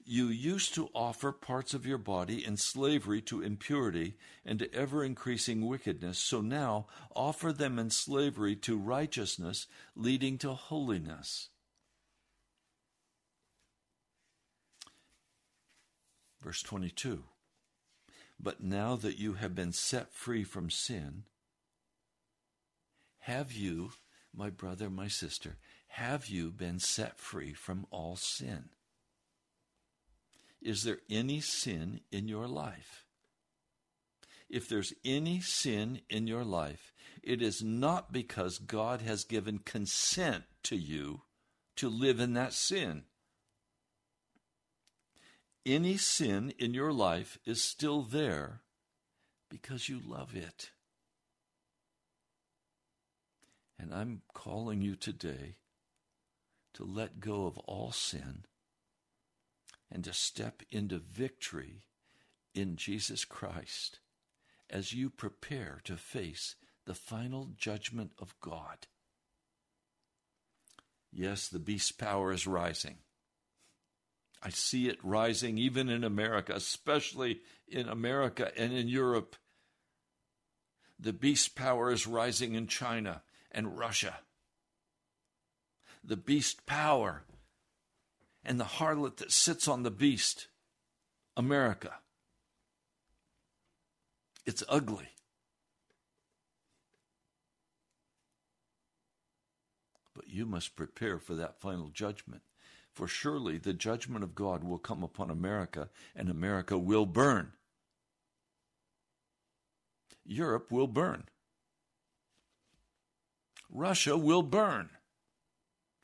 You 0.05 0.27
used 0.27 0.73
to 0.75 0.89
offer 0.95 1.31
parts 1.31 1.73
of 1.73 1.85
your 1.85 1.97
body 1.97 2.45
in 2.45 2.57
slavery 2.57 3.21
to 3.23 3.41
impurity 3.41 4.15
and 4.45 4.59
to 4.59 4.73
ever 4.73 5.03
increasing 5.03 5.67
wickedness, 5.67 6.17
so 6.17 6.41
now 6.41 6.87
offer 7.15 7.53
them 7.53 7.77
in 7.77 7.89
slavery 7.89 8.55
to 8.57 8.77
righteousness, 8.77 9.67
leading 9.95 10.37
to 10.39 10.53
holiness. 10.53 11.49
Verse 16.41 16.63
22 16.63 17.23
But 18.39 18.61
now 18.61 18.95
that 18.95 19.17
you 19.17 19.33
have 19.33 19.53
been 19.53 19.71
set 19.71 20.11
free 20.13 20.43
from 20.43 20.69
sin, 20.69 21.23
have 23.19 23.51
you, 23.51 23.91
my 24.33 24.49
brother, 24.49 24.89
my 24.89 25.07
sister, 25.07 25.57
have 25.89 26.27
you 26.27 26.49
been 26.51 26.79
set 26.79 27.19
free 27.19 27.53
from 27.53 27.85
all 27.91 28.15
sin? 28.15 28.69
Is 30.61 30.83
there 30.83 30.99
any 31.09 31.41
sin 31.41 32.01
in 32.11 32.27
your 32.27 32.47
life? 32.47 33.05
If 34.49 34.67
there's 34.67 34.93
any 35.03 35.39
sin 35.39 36.01
in 36.09 36.27
your 36.27 36.43
life, 36.43 36.93
it 37.23 37.41
is 37.41 37.63
not 37.63 38.11
because 38.11 38.57
God 38.57 39.01
has 39.01 39.23
given 39.23 39.59
consent 39.59 40.43
to 40.63 40.75
you 40.75 41.21
to 41.77 41.89
live 41.89 42.19
in 42.19 42.33
that 42.33 42.53
sin. 42.53 43.03
Any 45.65 45.97
sin 45.97 46.53
in 46.59 46.73
your 46.73 46.91
life 46.91 47.37
is 47.45 47.61
still 47.61 48.01
there 48.01 48.61
because 49.49 49.87
you 49.87 49.99
love 50.03 50.35
it. 50.35 50.71
And 53.79 53.93
I'm 53.93 54.21
calling 54.33 54.81
you 54.81 54.95
today 54.95 55.55
to 56.73 56.83
let 56.83 57.19
go 57.19 57.45
of 57.45 57.57
all 57.59 57.91
sin 57.91 58.45
and 59.91 60.03
to 60.05 60.13
step 60.13 60.63
into 60.69 60.97
victory 60.97 61.83
in 62.53 62.75
Jesus 62.75 63.25
Christ 63.25 63.99
as 64.69 64.93
you 64.93 65.09
prepare 65.09 65.81
to 65.83 65.97
face 65.97 66.55
the 66.85 66.93
final 66.93 67.49
judgment 67.57 68.11
of 68.17 68.33
God. 68.39 68.87
Yes, 71.11 71.49
the 71.49 71.59
beast 71.59 71.97
power 71.97 72.31
is 72.31 72.47
rising. 72.47 72.97
I 74.41 74.49
see 74.49 74.87
it 74.87 74.97
rising 75.03 75.57
even 75.57 75.89
in 75.89 76.03
America, 76.03 76.53
especially 76.55 77.41
in 77.67 77.87
America 77.87 78.51
and 78.57 78.73
in 78.73 78.87
Europe. 78.87 79.35
The 80.99 81.13
beast 81.13 81.55
power 81.55 81.91
is 81.91 82.07
rising 82.07 82.55
in 82.55 82.67
China 82.67 83.21
and 83.51 83.77
Russia. 83.77 84.19
The 86.03 86.17
beast 86.17 86.65
power 86.65 87.23
and 88.43 88.59
the 88.59 88.65
harlot 88.65 89.17
that 89.17 89.31
sits 89.31 89.67
on 89.67 89.83
the 89.83 89.91
beast, 89.91 90.47
America. 91.37 91.93
It's 94.45 94.63
ugly. 94.67 95.09
But 100.15 100.27
you 100.27 100.45
must 100.45 100.75
prepare 100.75 101.19
for 101.19 101.35
that 101.35 101.59
final 101.59 101.89
judgment. 101.89 102.41
For 102.91 103.07
surely 103.07 103.57
the 103.57 103.73
judgment 103.73 104.23
of 104.23 104.35
God 104.35 104.63
will 104.63 104.77
come 104.77 105.03
upon 105.03 105.29
America, 105.29 105.89
and 106.15 106.29
America 106.29 106.77
will 106.77 107.05
burn. 107.05 107.53
Europe 110.25 110.71
will 110.71 110.87
burn. 110.87 111.25
Russia 113.69 114.17
will 114.17 114.43
burn. 114.43 114.89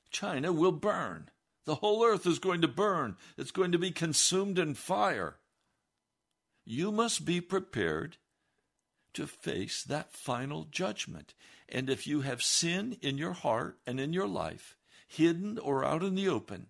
China 0.10 0.54
will 0.54 0.72
burn. 0.72 1.30
The 1.68 1.76
whole 1.76 2.06
earth 2.06 2.26
is 2.26 2.40
going 2.40 2.62
to 2.62 2.68
burn, 2.70 3.18
it's 3.38 3.52
going 3.52 3.74
to 3.74 3.78
be 3.78 3.92
consumed 3.92 4.58
in 4.58 4.74
fire. 4.74 5.36
You 6.64 6.94
must 6.94 7.26
be 7.26 7.42
prepared 7.42 8.16
to 9.16 9.28
face 9.28 9.84
that 9.84 10.14
final 10.14 10.64
judgment. 10.72 11.34
And 11.68 11.90
if 11.90 12.08
you 12.08 12.22
have 12.22 12.42
sin 12.42 12.96
in 13.02 13.18
your 13.18 13.34
heart 13.34 13.80
and 13.86 14.00
in 14.00 14.14
your 14.14 14.30
life, 14.30 14.78
hidden 15.10 15.60
or 15.60 15.84
out 15.84 16.04
in 16.04 16.16
the 16.16 16.30
open, 16.30 16.68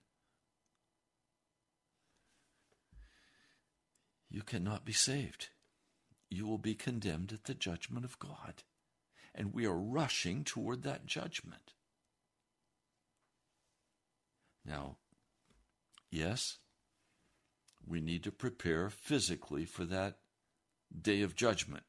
you 4.32 4.42
cannot 4.42 4.84
be 4.84 4.94
saved. 4.94 5.50
You 6.28 6.48
will 6.48 6.58
be 6.58 6.74
condemned 6.74 7.32
at 7.32 7.44
the 7.44 7.54
judgment 7.54 8.04
of 8.04 8.18
God. 8.18 8.64
And 9.36 9.54
we 9.54 9.68
are 9.68 9.78
rushing 9.78 10.44
toward 10.44 10.82
that 10.84 11.06
judgment. 11.06 11.74
Now, 14.68 14.98
yes, 16.12 16.58
we 17.88 18.02
need 18.02 18.24
to 18.24 18.32
prepare 18.32 18.90
physically 18.90 19.66
for 19.66 19.86
that 19.86 20.18
day 21.02 21.22
of 21.22 21.36
judgment. 21.36 21.84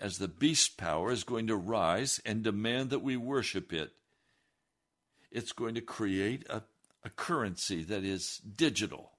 As 0.00 0.18
the 0.18 0.28
beast 0.28 0.78
power 0.78 1.10
is 1.10 1.24
going 1.24 1.48
to 1.48 1.56
rise 1.56 2.20
and 2.24 2.42
demand 2.42 2.90
that 2.90 3.02
we 3.02 3.16
worship 3.16 3.72
it, 3.72 3.92
it's 5.30 5.52
going 5.52 5.74
to 5.74 5.80
create 5.80 6.46
a, 6.48 6.62
a 7.04 7.10
currency 7.10 7.82
that 7.82 8.04
is 8.04 8.38
digital. 8.38 9.12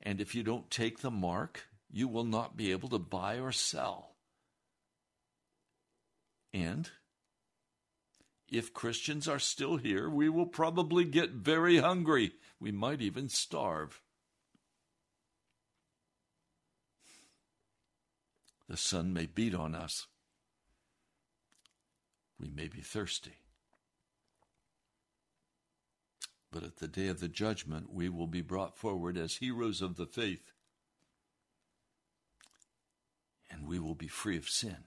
And 0.00 0.20
if 0.20 0.34
you 0.34 0.42
don't 0.42 0.70
take 0.70 0.98
the 0.98 1.10
mark, 1.10 1.66
you 1.90 2.08
will 2.08 2.24
not 2.24 2.56
be 2.56 2.72
able 2.72 2.88
to 2.88 2.98
buy 2.98 3.38
or 3.38 3.52
sell. 3.52 4.16
And 6.52 6.90
If 8.50 8.74
Christians 8.74 9.28
are 9.28 9.38
still 9.38 9.76
here, 9.78 10.10
we 10.10 10.28
will 10.28 10.46
probably 10.46 11.04
get 11.04 11.30
very 11.30 11.78
hungry. 11.78 12.32
We 12.60 12.70
might 12.70 13.00
even 13.00 13.28
starve. 13.28 14.00
The 18.68 18.76
sun 18.76 19.12
may 19.12 19.26
beat 19.26 19.54
on 19.54 19.74
us. 19.74 20.06
We 22.38 22.50
may 22.50 22.68
be 22.68 22.80
thirsty. 22.80 23.38
But 26.50 26.62
at 26.62 26.76
the 26.76 26.88
day 26.88 27.08
of 27.08 27.20
the 27.20 27.28
judgment, 27.28 27.92
we 27.92 28.08
will 28.08 28.26
be 28.26 28.42
brought 28.42 28.76
forward 28.76 29.16
as 29.16 29.36
heroes 29.36 29.80
of 29.80 29.96
the 29.96 30.06
faith, 30.06 30.52
and 33.50 33.66
we 33.66 33.78
will 33.78 33.94
be 33.94 34.08
free 34.08 34.36
of 34.36 34.48
sin. 34.48 34.84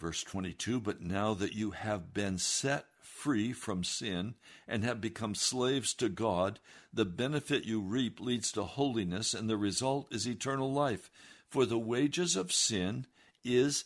Verse 0.00 0.22
22 0.24 0.80
But 0.80 1.02
now 1.02 1.34
that 1.34 1.52
you 1.52 1.72
have 1.72 2.14
been 2.14 2.38
set 2.38 2.86
free 3.02 3.52
from 3.52 3.84
sin 3.84 4.34
and 4.66 4.82
have 4.82 4.98
become 5.00 5.34
slaves 5.34 5.92
to 5.94 6.08
God, 6.08 6.58
the 6.90 7.04
benefit 7.04 7.66
you 7.66 7.80
reap 7.80 8.18
leads 8.18 8.50
to 8.52 8.62
holiness, 8.62 9.34
and 9.34 9.48
the 9.48 9.58
result 9.58 10.08
is 10.10 10.26
eternal 10.26 10.72
life. 10.72 11.10
For 11.50 11.66
the 11.66 11.78
wages 11.78 12.34
of 12.34 12.50
sin 12.50 13.06
is 13.44 13.84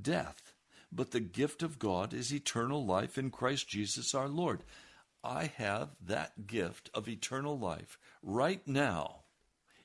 death, 0.00 0.52
but 0.92 1.10
the 1.10 1.20
gift 1.20 1.64
of 1.64 1.80
God 1.80 2.14
is 2.14 2.32
eternal 2.32 2.86
life 2.86 3.18
in 3.18 3.30
Christ 3.30 3.68
Jesus 3.68 4.14
our 4.14 4.28
Lord. 4.28 4.62
I 5.24 5.46
have 5.56 5.96
that 6.06 6.46
gift 6.46 6.88
of 6.94 7.08
eternal 7.08 7.58
life 7.58 7.98
right 8.22 8.66
now. 8.66 9.22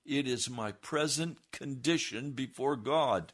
It 0.05 0.27
is 0.27 0.49
my 0.49 0.71
present 0.71 1.39
condition 1.51 2.31
before 2.31 2.75
God. 2.75 3.33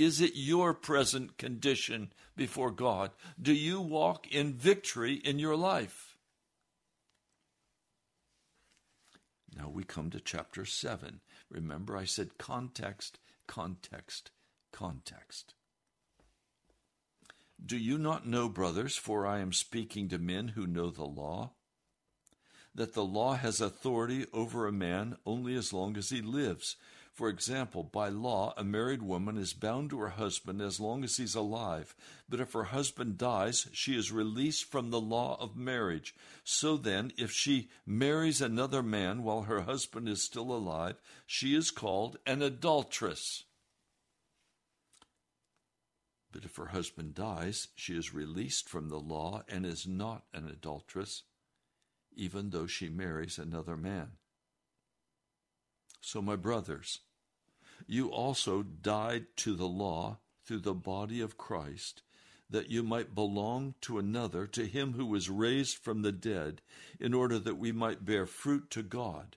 Is 0.00 0.22
it 0.22 0.32
your 0.34 0.72
present 0.72 1.36
condition 1.36 2.10
before 2.34 2.70
God? 2.70 3.10
Do 3.38 3.52
you 3.52 3.82
walk 3.82 4.26
in 4.32 4.54
victory 4.54 5.16
in 5.16 5.38
your 5.38 5.56
life? 5.56 6.16
Now 9.54 9.68
we 9.68 9.84
come 9.84 10.08
to 10.08 10.18
chapter 10.18 10.64
7. 10.64 11.20
Remember, 11.50 11.98
I 11.98 12.04
said 12.04 12.38
context, 12.38 13.18
context, 13.46 14.30
context. 14.72 15.52
Do 17.62 17.76
you 17.76 17.98
not 17.98 18.26
know, 18.26 18.48
brothers, 18.48 18.96
for 18.96 19.26
I 19.26 19.40
am 19.40 19.52
speaking 19.52 20.08
to 20.08 20.18
men 20.18 20.48
who 20.48 20.66
know 20.66 20.88
the 20.88 21.04
law, 21.04 21.52
that 22.74 22.94
the 22.94 23.04
law 23.04 23.34
has 23.34 23.60
authority 23.60 24.24
over 24.32 24.66
a 24.66 24.72
man 24.72 25.18
only 25.26 25.54
as 25.56 25.74
long 25.74 25.98
as 25.98 26.08
he 26.08 26.22
lives? 26.22 26.76
For 27.20 27.28
example, 27.28 27.82
by 27.82 28.08
law, 28.08 28.54
a 28.56 28.64
married 28.64 29.02
woman 29.02 29.36
is 29.36 29.52
bound 29.52 29.90
to 29.90 29.98
her 29.98 30.08
husband 30.08 30.62
as 30.62 30.80
long 30.80 31.04
as 31.04 31.18
he's 31.18 31.34
alive, 31.34 31.94
but 32.30 32.40
if 32.40 32.54
her 32.54 32.64
husband 32.64 33.18
dies, 33.18 33.68
she 33.74 33.94
is 33.94 34.10
released 34.10 34.64
from 34.64 34.88
the 34.88 35.02
law 35.02 35.36
of 35.38 35.54
marriage. 35.54 36.14
So 36.44 36.78
then, 36.78 37.12
if 37.18 37.30
she 37.30 37.68
marries 37.84 38.40
another 38.40 38.82
man 38.82 39.22
while 39.22 39.42
her 39.42 39.60
husband 39.60 40.08
is 40.08 40.24
still 40.24 40.50
alive, 40.50 40.98
she 41.26 41.54
is 41.54 41.70
called 41.70 42.16
an 42.24 42.40
adulteress. 42.40 43.44
But 46.32 46.46
if 46.46 46.56
her 46.56 46.68
husband 46.68 47.12
dies, 47.14 47.68
she 47.74 47.98
is 47.98 48.14
released 48.14 48.66
from 48.66 48.88
the 48.88 48.98
law 48.98 49.42
and 49.46 49.66
is 49.66 49.86
not 49.86 50.24
an 50.32 50.48
adulteress, 50.48 51.24
even 52.16 52.48
though 52.48 52.66
she 52.66 52.88
marries 52.88 53.38
another 53.38 53.76
man. 53.76 54.12
So, 56.00 56.22
my 56.22 56.36
brothers, 56.36 57.00
you 57.86 58.08
also 58.08 58.62
died 58.62 59.26
to 59.36 59.54
the 59.54 59.68
law 59.68 60.18
through 60.44 60.60
the 60.60 60.74
body 60.74 61.20
of 61.20 61.38
Christ, 61.38 62.02
that 62.48 62.70
you 62.70 62.82
might 62.82 63.14
belong 63.14 63.74
to 63.82 63.98
another, 63.98 64.46
to 64.48 64.66
him 64.66 64.94
who 64.94 65.06
was 65.06 65.30
raised 65.30 65.76
from 65.76 66.02
the 66.02 66.12
dead, 66.12 66.60
in 66.98 67.14
order 67.14 67.38
that 67.38 67.58
we 67.58 67.72
might 67.72 68.04
bear 68.04 68.26
fruit 68.26 68.70
to 68.70 68.82
God. 68.82 69.36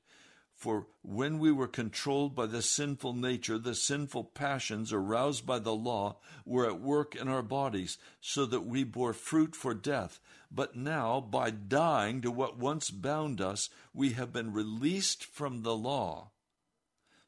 For 0.56 0.88
when 1.02 1.40
we 1.40 1.52
were 1.52 1.68
controlled 1.68 2.36
by 2.36 2.46
the 2.46 2.62
sinful 2.62 3.14
nature, 3.14 3.58
the 3.58 3.76
sinful 3.76 4.26
passions 4.26 4.94
aroused 4.94 5.46
by 5.46 5.60
the 5.60 5.76
law 5.76 6.18
were 6.46 6.66
at 6.66 6.80
work 6.80 7.16
in 7.16 7.28
our 7.28 7.42
bodies, 7.42 7.98
so 8.22 8.46
that 8.46 8.66
we 8.66 8.84
bore 8.84 9.14
fruit 9.14 9.56
for 9.56 9.74
death. 9.74 10.20
But 10.50 10.76
now, 10.76 11.20
by 11.20 11.50
dying 11.50 12.22
to 12.22 12.32
what 12.32 12.58
once 12.58 12.90
bound 12.92 13.42
us, 13.42 13.70
we 13.94 14.12
have 14.12 14.32
been 14.32 14.54
released 14.54 15.26
from 15.26 15.64
the 15.64 15.76
law 15.76 16.32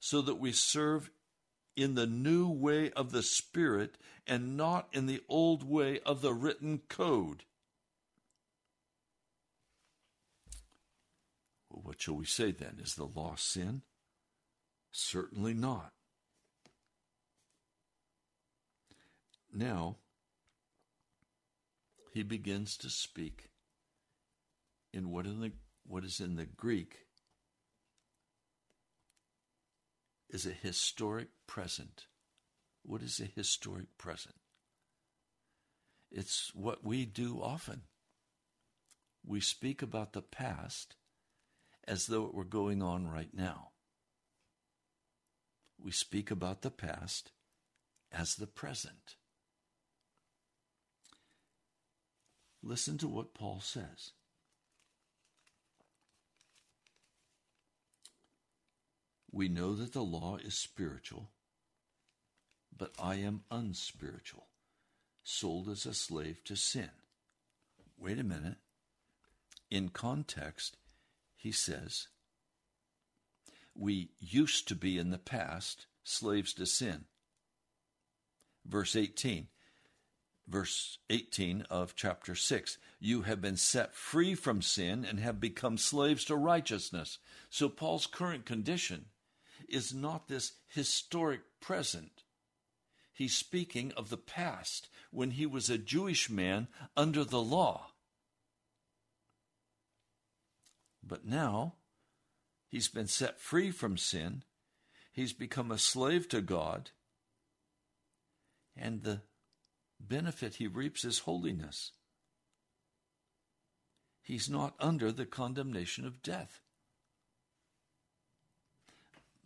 so 0.06 0.22
that 0.22 0.36
we 0.36 0.52
serve 0.52 1.10
in 1.76 1.96
the 1.96 2.06
new 2.06 2.48
way 2.48 2.92
of 2.92 3.12
the 3.12 3.24
Spirit 3.24 3.98
and 4.28 4.56
not 4.56 4.88
in 4.94 5.08
the 5.08 5.24
old 5.28 5.68
way 5.68 6.00
of 6.02 6.22
the 6.22 6.32
written 6.32 6.80
code. 6.88 7.42
Well, 11.72 11.82
what 11.84 12.00
shall 12.00 12.14
we 12.14 12.26
say 12.26 12.52
then? 12.52 12.78
Is 12.80 12.94
the 12.94 13.06
law 13.06 13.34
sin? 13.36 13.82
Certainly 14.92 15.56
not. 15.56 15.92
Now, 19.52 19.96
he 22.14 22.22
begins 22.22 22.78
to 22.78 22.92
speak 22.92 23.50
in 24.94 25.10
what, 25.10 25.26
in 25.26 25.40
the, 25.40 25.52
what 25.88 26.04
is 26.04 26.20
in 26.20 26.36
the 26.36 26.46
Greek 26.46 27.05
is 30.30 30.46
a 30.46 30.52
historic 30.52 31.30
present. 31.48 32.06
What 32.84 33.02
is 33.02 33.20
a 33.20 33.26
historic 33.26 33.98
present? 33.98 34.36
It's 36.12 36.52
what 36.54 36.84
we 36.84 37.06
do 37.06 37.42
often. 37.42 37.84
We 39.26 39.42
speak 39.42 39.82
about 39.82 40.14
the 40.14 40.22
past 40.22 40.96
as 41.88 42.08
though 42.08 42.26
it 42.26 42.34
were 42.34 42.46
going 42.46 42.82
on 42.82 43.08
right 43.08 43.34
now. 43.34 43.70
We 45.78 45.92
speak 45.92 46.32
about 46.32 46.62
the 46.62 46.72
past 46.72 47.32
as 48.12 48.36
the 48.36 48.48
present. 48.48 49.16
Listen 52.64 52.98
to 53.00 53.08
what 53.08 53.34
Paul 53.34 53.60
says. 53.62 54.12
We 59.36 59.50
know 59.50 59.76
that 59.76 59.92
the 59.92 60.02
law 60.02 60.38
is 60.38 60.56
spiritual, 60.56 61.30
but 62.76 62.94
I 62.98 63.16
am 63.16 63.44
unspiritual, 63.52 64.48
sold 65.26 65.68
as 65.68 65.86
a 65.86 65.94
slave 65.94 66.42
to 66.46 66.56
sin. 66.56 66.92
Wait 67.98 68.18
a 68.18 68.24
minute. 68.24 68.60
In 69.70 69.90
context, 69.90 70.78
he 71.36 71.52
says, 71.52 72.08
We 73.76 74.12
used 74.22 74.70
to 74.70 74.76
be 74.76 74.98
in 74.98 75.10
the 75.10 75.18
past 75.18 75.88
slaves 76.06 76.54
to 76.54 76.66
sin. 76.66 77.04
Verse 78.66 78.96
18 78.96 79.50
verse 80.48 81.00
18 81.10 81.66
of 81.72 81.96
chapter 81.96 82.36
6. 82.36 82.78
You 83.00 83.24
have 83.24 83.42
been 83.42 83.58
set 83.58 83.96
free 83.96 84.36
from 84.36 84.62
sin 84.62 85.04
and 85.04 85.20
have 85.20 85.42
become 85.42 85.78
slaves 85.78 86.24
to 86.26 86.36
righteousness. 86.36 87.18
So, 87.50 87.68
Paul's 87.68 88.06
current 88.06 88.46
condition 88.46 89.06
is 89.70 89.94
not 89.94 90.28
this 90.28 90.54
historic 90.68 91.42
present. 91.62 92.24
He's 93.14 93.36
speaking 93.36 93.94
of 93.94 94.10
the 94.10 94.18
past 94.18 94.90
when 95.12 95.32
he 95.32 95.46
was 95.46 95.70
a 95.70 95.78
Jewish 95.78 96.30
man 96.30 96.68
under 96.98 97.24
the 97.24 97.42
law. 97.42 97.92
But 101.02 101.26
now 101.26 101.76
he's 102.68 102.90
been 102.90 103.08
set 103.08 103.40
free 103.40 103.72
from 103.72 103.98
sin, 103.98 104.44
he's 105.14 105.34
become 105.34 105.72
a 105.72 105.78
slave 105.78 106.28
to 106.30 106.42
God, 106.42 106.92
and 108.76 109.04
the 109.04 109.22
benefit 110.00 110.56
he 110.56 110.68
reaps 110.68 111.06
is 111.06 111.20
holiness. 111.20 111.92
He's 114.22 114.50
not 114.50 114.76
under 114.80 115.12
the 115.12 115.26
condemnation 115.26 116.06
of 116.06 116.22
death. 116.22 116.60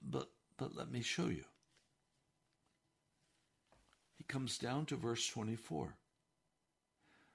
But, 0.02 0.30
but 0.58 0.76
let 0.76 0.92
me 0.92 1.02
show 1.02 1.28
you. 1.28 1.46
He 4.18 4.24
comes 4.26 4.58
down 4.58 4.86
to 4.88 4.96
verse 4.96 5.28
24. 5.28 5.96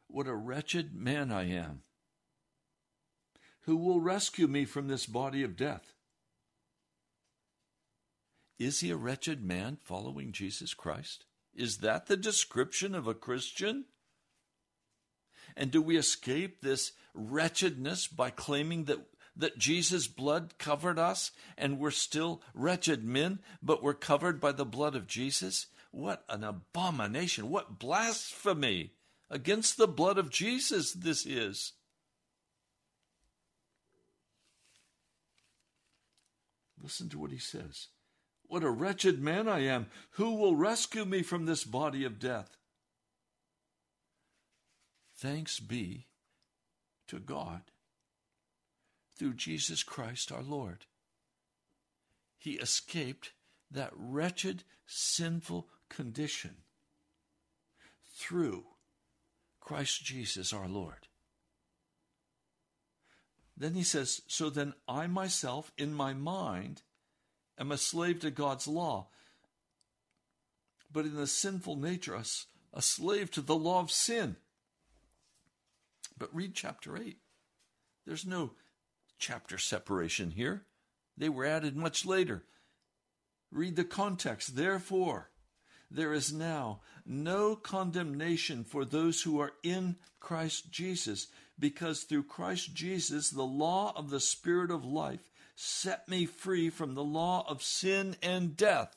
What 0.09 0.27
a 0.27 0.35
wretched 0.35 0.95
man 0.95 1.33
I 1.33 1.51
am. 1.51 1.83
Who 3.63 3.77
will 3.77 4.01
rescue 4.01 4.47
me 4.47 4.65
from 4.65 4.89
this 4.89 5.07
body 5.07 5.43
of 5.43 5.57
death? 5.57 5.95
Is 8.59 8.81
he 8.81 8.91
a 8.91 8.97
wretched 8.97 9.43
man 9.43 9.79
following 9.83 10.33
Jesus 10.33 10.75
Christ? 10.75 11.25
Is 11.55 11.79
that 11.79 12.07
the 12.07 12.17
description 12.17 12.95
of 12.95 13.07
a 13.07 13.15
Christian? 13.15 13.87
And 15.57 15.71
do 15.71 15.81
we 15.81 15.97
escape 15.97 16.61
this 16.61 16.93
wretchedness 17.15 18.07
by 18.09 18.31
claiming 18.31 18.85
that 18.85 19.01
that 19.37 19.59
Jesus' 19.59 20.07
blood 20.07 20.55
covered 20.59 20.99
us 20.99 21.33
and 21.59 21.79
we're 21.79 21.91
still 21.91 22.43
wretched 22.55 23.05
men, 23.05 23.41
but 23.63 23.83
we're 23.83 23.95
covered 23.95 24.41
by 24.41 24.53
the 24.53 24.65
blood 24.65 24.95
of 24.95 25.07
Jesus? 25.07 25.67
What 25.91 26.25
an 26.29 26.45
abomination! 26.45 27.51
What 27.51 27.79
blasphemy 27.79 28.93
against 29.31 29.77
the 29.77 29.89
blood 29.89 30.19
of 30.19 30.31
Jesus 30.31 30.93
this 30.93 31.27
is! 31.27 31.73
Listen 36.83 37.09
to 37.09 37.19
what 37.19 37.31
he 37.31 37.39
says. 37.39 37.89
What 38.47 38.63
a 38.63 38.71
wretched 38.71 39.23
man 39.23 39.49
I 39.49 39.61
am! 39.61 39.87
Who 40.13 40.35
will 40.35 40.55
rescue 40.55 41.05
me 41.05 41.23
from 41.23 41.47
this 41.47 41.65
body 41.65 42.05
of 42.05 42.19
death? 42.19 42.57
Thanks 45.17 45.61
be 45.61 46.07
to 47.09 47.19
God 47.19 47.63
through 49.17 49.35
Jesus 49.35 49.83
Christ 49.83 50.33
our 50.33 50.43
Lord. 50.43 50.87
He 52.39 52.53
escaped 52.53 53.33
that 53.71 53.93
wretched, 53.97 54.65
sinful 54.87 55.69
condition 55.89 56.57
through 58.17 58.65
Christ 59.61 60.05
Jesus 60.05 60.53
our 60.53 60.69
Lord. 60.69 61.09
Then 63.57 63.75
he 63.75 63.83
says, 63.83 64.23
So 64.27 64.51
then 64.51 64.75
I 64.89 65.07
myself, 65.07 65.73
in 65.79 65.95
my 65.95 66.13
mind, 66.13 66.83
am 67.59 67.71
a 67.71 67.79
slave 67.79 68.21
to 68.21 68.31
God's 68.31 68.67
law, 68.67 69.09
but 70.93 71.05
in 71.05 71.15
the 71.15 71.27
sinful 71.27 71.77
nature, 71.77 72.21
a, 72.73 72.83
slave 72.83 73.31
to 73.33 73.41
the 73.41 73.57
law 73.57 73.81
of 73.81 73.91
sin. 73.91 74.37
But 76.19 76.35
read 76.35 76.55
chapter 76.55 76.97
8. 76.97 77.19
There's 78.07 78.27
no 78.27 78.53
chapter 79.25 79.57
separation 79.57 80.31
here. 80.33 80.67
They 81.17 81.31
were 81.31 81.47
added 81.47 81.77
much 81.77 82.05
later. 82.05 82.45
Read 83.51 83.75
the 83.75 83.85
context. 83.85 84.55
Therefore, 84.55 85.31
there 85.91 86.13
is 86.13 86.31
now 86.31 86.83
no 87.07 87.57
condemnation 87.57 88.65
for 88.65 88.85
those 88.85 89.23
who 89.23 89.41
are 89.41 89.53
in 89.63 89.97
Christ 90.21 90.71
Jesus, 90.71 91.29
because 91.59 92.03
through 92.03 92.25
Christ 92.25 92.75
Jesus, 92.75 93.31
the 93.31 93.43
law 93.43 93.95
of 93.97 94.11
the 94.11 94.21
Spirit 94.21 94.71
of 94.71 94.85
life 94.85 95.31
set 95.57 96.07
me 96.07 96.27
free 96.27 96.69
from 96.69 96.95
the 96.95 97.05
law 97.05 97.47
of 97.49 97.63
sin 97.63 98.17
and 98.23 98.55
death. 98.55 98.95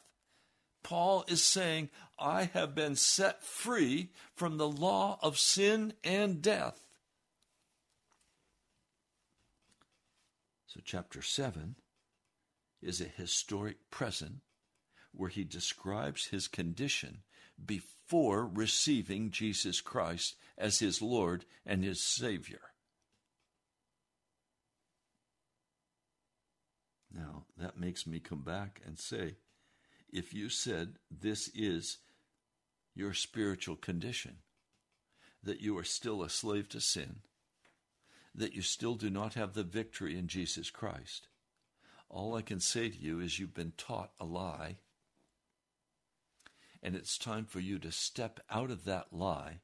Paul 0.84 1.24
is 1.30 1.42
saying, 1.42 1.90
I 2.20 2.50
have 2.54 2.76
been 2.76 2.98
set 2.98 3.46
free 3.46 4.10
from 4.36 4.58
the 4.58 4.68
law 4.68 5.20
of 5.22 5.40
sin 5.40 5.94
and 6.04 6.42
death. 6.42 6.82
So, 10.78 10.82
chapter 10.86 11.24
7 11.24 11.76
is 12.84 13.02
a 13.02 13.06
historic 13.06 13.90
present 13.90 14.42
where 15.12 15.32
he 15.32 15.44
describes 15.44 16.28
his 16.28 16.48
condition 16.48 17.24
before 17.66 18.46
receiving 18.46 19.32
Jesus 19.32 19.82
Christ 19.82 20.36
as 20.56 20.78
his 20.78 21.02
Lord 21.02 21.46
and 21.66 21.84
his 21.84 22.00
Savior. 22.00 22.60
Now, 27.12 27.46
that 27.58 27.80
makes 27.80 28.06
me 28.06 28.20
come 28.20 28.44
back 28.44 28.80
and 28.86 29.00
say 29.00 29.38
if 30.14 30.32
you 30.32 30.48
said 30.48 31.00
this 31.10 31.50
is 31.56 31.98
your 32.94 33.16
spiritual 33.16 33.78
condition, 33.78 34.38
that 35.42 35.60
you 35.60 35.76
are 35.80 35.84
still 35.84 36.22
a 36.22 36.30
slave 36.30 36.70
to 36.70 36.80
sin, 36.80 37.22
that 38.38 38.54
you 38.54 38.62
still 38.62 38.96
do 38.96 39.10
not 39.10 39.34
have 39.34 39.54
the 39.54 39.64
victory 39.64 40.18
in 40.18 40.28
Jesus 40.28 40.70
Christ, 40.70 41.28
all 42.10 42.36
I 42.36 42.42
can 42.42 42.60
say 42.60 42.90
to 42.90 42.98
you 42.98 43.20
is 43.20 43.40
you've 43.40 43.54
been 43.54 43.74
taught 43.76 44.12
a 44.20 44.26
lie, 44.26 44.78
and 46.82 46.96
it's 46.96 47.18
time 47.18 47.46
for 47.46 47.60
you 47.60 47.80
to 47.80 47.92
step 47.92 48.40
out 48.50 48.72
of 48.72 48.86
that 48.86 49.12
lie 49.12 49.60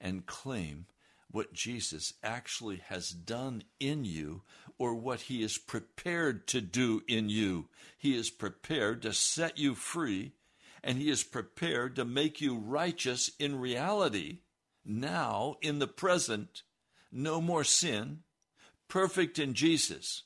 and 0.00 0.26
claim 0.26 0.86
what 1.30 1.52
Jesus 1.52 2.14
actually 2.22 2.82
has 2.88 3.10
done 3.10 3.62
in 3.78 4.04
you 4.04 4.42
or 4.78 4.94
what 4.94 5.22
he 5.22 5.42
is 5.42 5.58
prepared 5.58 6.46
to 6.48 6.60
do 6.60 7.02
in 7.06 7.28
you. 7.28 7.68
He 7.98 8.16
is 8.16 8.30
prepared 8.30 9.02
to 9.02 9.12
set 9.12 9.58
you 9.58 9.74
free 9.74 10.32
and 10.82 10.98
he 10.98 11.10
is 11.10 11.24
prepared 11.24 11.96
to 11.96 12.04
make 12.04 12.40
you 12.40 12.56
righteous 12.56 13.30
in 13.38 13.60
reality, 13.60 14.38
now 14.84 15.56
in 15.60 15.80
the 15.80 15.86
present, 15.86 16.62
no 17.10 17.40
more 17.40 17.64
sin, 17.64 18.20
perfect 18.88 19.38
in 19.38 19.54
Jesus. 19.54 20.24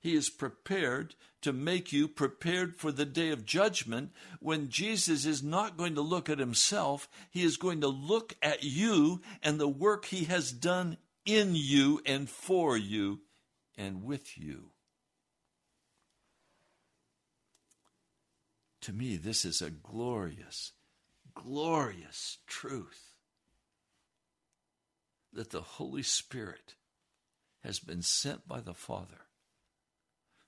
He 0.00 0.14
is 0.14 0.30
prepared 0.30 1.14
to 1.42 1.52
make 1.52 1.92
you 1.92 2.08
prepared 2.08 2.76
for 2.76 2.90
the 2.90 3.04
day 3.04 3.30
of 3.30 3.44
judgment 3.44 4.12
when 4.40 4.70
Jesus 4.70 5.26
is 5.26 5.42
not 5.42 5.76
going 5.76 5.94
to 5.94 6.00
look 6.00 6.28
at 6.28 6.38
himself. 6.38 7.08
He 7.30 7.42
is 7.42 7.58
going 7.58 7.82
to 7.82 7.88
look 7.88 8.34
at 8.42 8.62
you 8.62 9.20
and 9.42 9.60
the 9.60 9.68
work 9.68 10.06
he 10.06 10.24
has 10.24 10.52
done 10.52 10.96
in 11.26 11.54
you 11.54 12.00
and 12.06 12.28
for 12.28 12.76
you 12.76 13.20
and 13.76 14.02
with 14.02 14.38
you. 14.38 14.70
To 18.82 18.92
me, 18.94 19.16
this 19.16 19.44
is 19.44 19.60
a 19.60 19.70
glorious, 19.70 20.72
glorious 21.34 22.38
truth 22.46 23.09
that 25.32 25.50
the 25.50 25.60
Holy 25.60 26.02
Spirit 26.02 26.74
has 27.62 27.78
been 27.78 28.02
sent 28.02 28.48
by 28.48 28.60
the 28.60 28.74
Father 28.74 29.26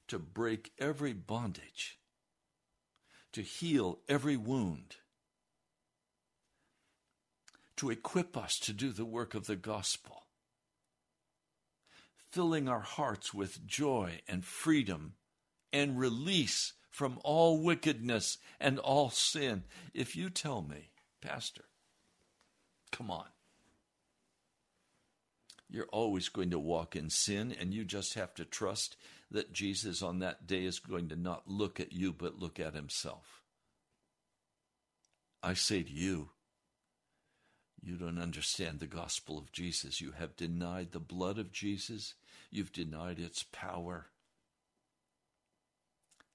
to 0.08 0.18
break 0.18 0.72
every 0.78 1.12
bondage, 1.12 1.98
to 3.32 3.42
heal 3.42 4.00
every 4.08 4.36
wound, 4.36 4.96
to 7.76 7.90
equip 7.90 8.36
us 8.36 8.58
to 8.58 8.72
do 8.72 8.92
the 8.92 9.04
work 9.04 9.34
of 9.34 9.46
the 9.46 9.56
gospel, 9.56 10.26
filling 12.30 12.68
our 12.68 12.80
hearts 12.80 13.32
with 13.32 13.66
joy 13.66 14.20
and 14.28 14.44
freedom 14.44 15.14
and 15.72 15.98
release 15.98 16.74
from 16.90 17.18
all 17.24 17.62
wickedness 17.62 18.38
and 18.60 18.78
all 18.78 19.10
sin. 19.10 19.64
If 19.94 20.14
you 20.14 20.28
tell 20.28 20.62
me, 20.62 20.90
Pastor, 21.22 21.64
come 22.90 23.10
on 23.10 23.26
you're 25.72 25.86
always 25.86 26.28
going 26.28 26.50
to 26.50 26.58
walk 26.58 26.94
in 26.94 27.08
sin, 27.08 27.56
and 27.58 27.72
you 27.72 27.82
just 27.82 28.12
have 28.12 28.34
to 28.34 28.44
trust 28.44 28.94
that 29.30 29.54
Jesus 29.54 30.02
on 30.02 30.18
that 30.18 30.46
day 30.46 30.64
is 30.64 30.78
going 30.78 31.08
to 31.08 31.16
not 31.16 31.48
look 31.48 31.80
at 31.80 31.92
you, 31.92 32.12
but 32.12 32.38
look 32.38 32.60
at 32.60 32.74
himself. 32.74 33.40
I 35.42 35.54
say 35.54 35.82
to 35.82 35.90
you, 35.90 36.28
you 37.82 37.96
don't 37.96 38.18
understand 38.18 38.80
the 38.80 38.86
gospel 38.86 39.38
of 39.38 39.50
Jesus. 39.50 39.98
You 39.98 40.12
have 40.12 40.36
denied 40.36 40.92
the 40.92 41.00
blood 41.00 41.38
of 41.38 41.52
Jesus, 41.52 42.14
you've 42.50 42.72
denied 42.72 43.18
its 43.18 43.42
power, 43.42 44.08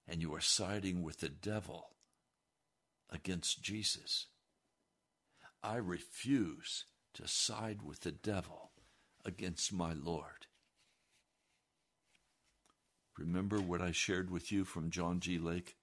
and 0.07 0.19
you 0.19 0.33
are 0.33 0.41
siding 0.41 1.03
with 1.03 1.19
the 1.19 1.29
devil 1.29 1.89
against 3.11 3.61
Jesus. 3.61 4.25
I 5.61 5.75
refuse 5.75 6.85
to 7.13 7.27
side 7.27 7.83
with 7.83 7.99
the 7.99 8.11
devil 8.11 8.66
against 9.27 9.73
my 9.73 9.93
Lord. 9.93 10.47
Remember 13.17 13.59
what 13.59 13.81
I 13.81 13.91
shared 13.91 14.29
with 14.29 14.51
you 14.51 14.63
from 14.63 14.89
John 14.89 15.19
G. 15.19 15.37
Lake? 15.37 15.75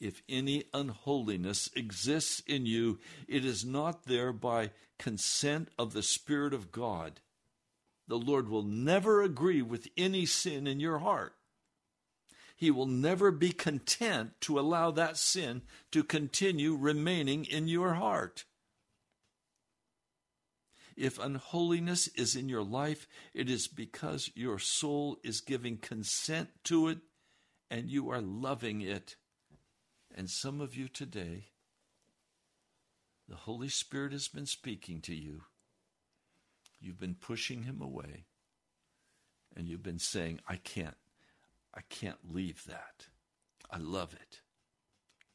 If 0.00 0.22
any 0.28 0.64
unholiness 0.74 1.70
exists 1.76 2.42
in 2.46 2.66
you, 2.66 2.98
it 3.28 3.44
is 3.44 3.64
not 3.64 4.04
there 4.04 4.32
by 4.32 4.72
consent 4.98 5.68
of 5.78 5.92
the 5.92 6.02
Spirit 6.02 6.52
of 6.52 6.72
God. 6.72 7.20
The 8.08 8.18
Lord 8.18 8.48
will 8.48 8.62
never 8.62 9.22
agree 9.22 9.62
with 9.62 9.88
any 9.96 10.26
sin 10.26 10.66
in 10.66 10.80
your 10.80 10.98
heart. 10.98 11.34
He 12.56 12.70
will 12.70 12.86
never 12.86 13.30
be 13.30 13.52
content 13.52 14.32
to 14.42 14.58
allow 14.58 14.90
that 14.90 15.16
sin 15.16 15.62
to 15.92 16.04
continue 16.04 16.74
remaining 16.74 17.44
in 17.44 17.68
your 17.68 17.94
heart. 17.94 18.44
If 20.96 21.18
unholiness 21.18 22.08
is 22.08 22.36
in 22.36 22.48
your 22.48 22.62
life, 22.62 23.06
it 23.32 23.50
is 23.50 23.66
because 23.66 24.30
your 24.34 24.58
soul 24.58 25.18
is 25.24 25.40
giving 25.40 25.76
consent 25.76 26.50
to 26.64 26.88
it 26.88 26.98
and 27.70 27.90
you 27.90 28.10
are 28.10 28.20
loving 28.20 28.80
it. 28.80 29.16
And 30.14 30.30
some 30.30 30.60
of 30.60 30.76
you 30.76 30.86
today, 30.86 31.46
the 33.28 33.34
Holy 33.34 33.68
Spirit 33.68 34.12
has 34.12 34.28
been 34.28 34.46
speaking 34.46 35.00
to 35.02 35.14
you. 35.14 35.42
You've 36.80 37.00
been 37.00 37.16
pushing 37.16 37.64
him 37.64 37.80
away. 37.80 38.26
And 39.56 39.68
you've 39.68 39.82
been 39.82 39.98
saying, 39.98 40.40
I 40.48 40.56
can't, 40.56 40.96
I 41.72 41.80
can't 41.88 42.32
leave 42.32 42.64
that. 42.66 43.06
I 43.70 43.78
love 43.78 44.14
it. 44.14 44.40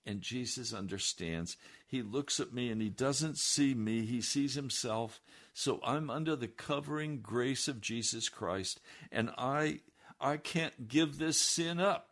And 0.05 0.21
Jesus 0.21 0.73
understands. 0.73 1.57
He 1.85 2.01
looks 2.01 2.39
at 2.39 2.53
me 2.53 2.69
and 2.69 2.81
he 2.81 2.89
doesn't 2.89 3.37
see 3.37 3.73
me, 3.73 4.05
he 4.05 4.21
sees 4.21 4.55
himself. 4.55 5.21
So 5.53 5.79
I'm 5.83 6.09
under 6.09 6.35
the 6.35 6.47
covering 6.47 7.19
grace 7.21 7.67
of 7.67 7.81
Jesus 7.81 8.29
Christ, 8.29 8.79
and 9.11 9.29
I 9.37 9.81
I 10.19 10.37
can't 10.37 10.87
give 10.87 11.17
this 11.17 11.37
sin 11.37 11.79
up. 11.79 12.09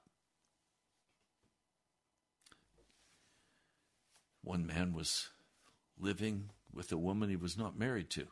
One 4.44 4.66
man 4.66 4.94
was 4.94 5.30
living 6.00 6.52
with 6.74 6.92
a 6.92 6.98
woman 6.98 7.30
he 7.30 7.36
was 7.36 7.58
not 7.58 7.78
married 7.78 8.10
to. 8.12 8.28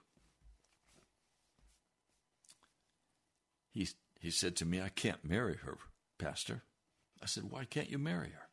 He, 3.74 3.90
he 4.22 4.32
said 4.32 4.56
to 4.58 4.66
me, 4.66 4.82
I 4.82 4.88
can't 4.88 5.26
marry 5.26 5.58
her, 5.58 5.78
Pastor. 6.18 6.64
I 7.22 7.26
said, 7.26 7.46
Why 7.50 7.66
can't 7.66 7.90
you 7.90 7.98
marry 7.98 8.30
her? 8.30 8.45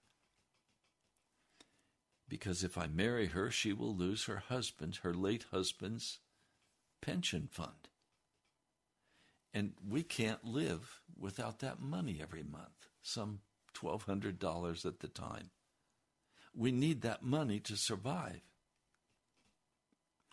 Because 2.33 2.65
if 2.65 2.79
I 2.79 2.87
marry 2.87 3.27
her, 3.27 3.51
she 3.51 3.75
will 3.75 3.95
lose 3.95 4.25
her 4.25 4.45
husband, 4.49 5.01
her 5.03 5.13
late 5.13 5.45
husband's 5.51 6.21
pension 7.03 7.47
fund. 7.53 7.91
And 9.53 9.75
we 9.87 10.03
can't 10.03 10.43
live 10.43 11.03
without 11.15 11.59
that 11.59 11.79
money 11.79 12.21
every 12.23 12.43
month, 12.43 12.89
some 13.03 13.41
$1,200 13.79 14.87
at 14.87 15.01
the 15.01 15.09
time. 15.09 15.51
We 16.55 16.73
need 16.73 17.03
that 17.03 17.23
money 17.23 17.61
to 17.61 17.77
survive. 17.77 18.41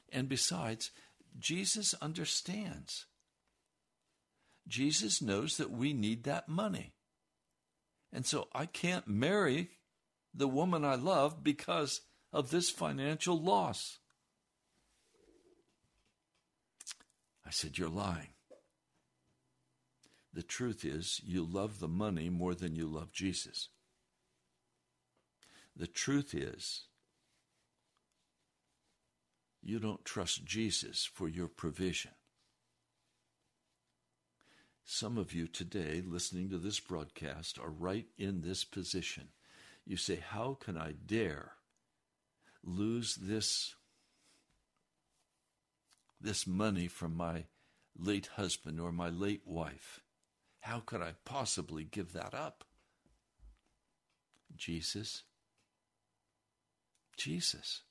And 0.09 0.29
besides, 0.29 0.91
Jesus 1.37 1.93
understands. 2.01 3.07
Jesus 4.69 5.21
knows 5.21 5.57
that 5.57 5.69
we 5.69 5.91
need 5.91 6.23
that 6.23 6.47
money. 6.47 6.93
And 8.13 8.25
so 8.25 8.47
I 8.55 8.67
can't 8.67 9.05
marry 9.05 9.71
the 10.33 10.47
woman 10.47 10.85
I 10.85 10.95
love 10.95 11.43
because 11.43 12.01
of 12.31 12.51
this 12.51 12.69
financial 12.69 13.39
loss. 13.41 13.99
I 17.45 17.51
said, 17.51 17.77
You're 17.77 17.89
lying. 17.89 18.29
The 20.33 20.43
truth 20.43 20.85
is, 20.85 21.19
you 21.25 21.43
love 21.43 21.79
the 21.79 21.87
money 21.87 22.29
more 22.29 22.53
than 22.53 22.75
you 22.75 22.87
love 22.87 23.11
Jesus. 23.11 23.69
The 25.75 25.87
truth 25.87 26.35
is, 26.35 26.85
you 29.61 29.79
don't 29.79 30.05
trust 30.05 30.45
Jesus 30.45 31.09
for 31.11 31.27
your 31.27 31.47
provision. 31.47 32.11
Some 34.85 35.17
of 35.17 35.33
you 35.33 35.47
today, 35.47 36.01
listening 36.05 36.49
to 36.49 36.57
this 36.57 36.79
broadcast, 36.79 37.59
are 37.59 37.69
right 37.69 38.07
in 38.17 38.41
this 38.41 38.63
position. 38.63 39.29
You 39.89 39.97
say, 39.97 40.17
How 40.23 40.55
can 40.59 40.77
I 40.77 40.91
dare 40.91 41.53
lose 42.63 43.15
this, 43.15 43.73
this 46.21 46.45
money 46.45 46.87
from 46.87 47.17
my 47.17 47.45
late 47.97 48.27
husband 48.35 48.79
or 48.79 48.91
my 48.91 49.09
late 49.09 49.41
wife? 49.45 50.01
How 50.61 50.81
could 50.81 51.01
I 51.01 51.13
possibly 51.25 51.85
give 51.85 52.13
that 52.13 52.35
up? 52.35 52.63
Jesus. 54.55 55.23
Jesus. 57.17 57.81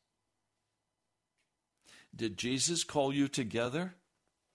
Did 2.15 2.39
Jesus 2.39 2.85
call 2.85 3.13
you 3.13 3.27
together? 3.27 3.97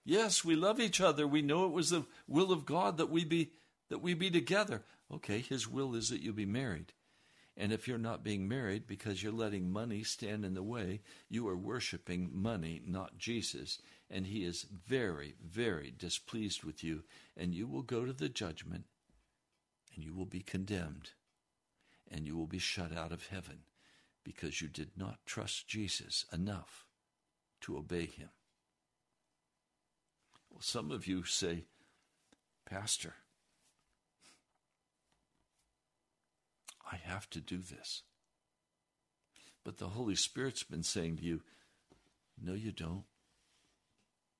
Yes, 0.06 0.46
we 0.46 0.56
love 0.56 0.80
each 0.80 1.02
other. 1.02 1.28
We 1.28 1.42
know 1.42 1.66
it 1.66 1.74
was 1.74 1.90
the 1.90 2.06
will 2.26 2.54
of 2.54 2.66
God 2.66 2.98
that 2.98 3.10
we 3.10 3.26
be 3.26 3.52
that 3.90 4.00
we 4.00 4.14
be 4.14 4.32
together. 4.32 4.84
Okay, 5.12 5.40
his 5.42 5.68
will 5.68 5.94
is 5.94 6.08
that 6.08 6.22
you 6.22 6.32
be 6.32 6.46
married. 6.46 6.94
And 7.56 7.72
if 7.72 7.88
you're 7.88 8.00
not 8.00 8.24
being 8.24 8.48
married 8.48 8.88
because 8.88 9.22
you're 9.22 9.32
letting 9.32 9.72
money 9.72 10.04
stand 10.04 10.44
in 10.44 10.56
the 10.56 10.64
way, 10.64 11.02
you 11.30 11.48
are 11.48 11.56
worshiping 11.56 12.32
money, 12.34 12.82
not 12.86 13.18
Jesus. 13.18 13.80
And 14.10 14.26
he 14.26 14.44
is 14.44 14.66
very, 14.88 15.36
very 15.44 15.94
displeased 15.96 16.64
with 16.64 16.84
you. 16.84 17.04
And 17.38 17.54
you 17.54 17.68
will 17.68 17.84
go 17.84 18.06
to 18.06 18.14
the 18.14 18.30
judgment 18.30 18.86
and 19.96 20.04
you 20.04 20.16
will 20.16 20.26
be 20.26 20.42
condemned. 20.42 21.12
And 22.10 22.26
you 22.26 22.36
will 22.36 22.48
be 22.48 22.60
shut 22.60 22.96
out 22.96 23.12
of 23.12 23.28
heaven 23.28 23.60
because 24.24 24.62
you 24.62 24.68
did 24.68 24.92
not 24.98 25.20
trust 25.26 25.68
Jesus 25.68 26.26
enough 26.34 26.86
to 27.62 27.78
obey 27.78 28.06
him. 28.06 28.30
Well, 30.50 30.62
some 30.62 30.92
of 30.92 31.08
you 31.08 31.24
say, 31.24 31.66
Pastor, 32.66 33.16
I 36.94 37.00
have 37.12 37.28
to 37.32 37.42
do 37.42 37.58
this. 37.58 38.04
But 39.64 39.78
the 39.78 39.88
Holy 39.88 40.16
Spirit's 40.16 40.62
been 40.62 40.84
saying 40.84 41.18
to 41.18 41.24
you, 41.24 41.42
No, 42.40 42.54
you 42.54 42.72
don't. 42.72 43.06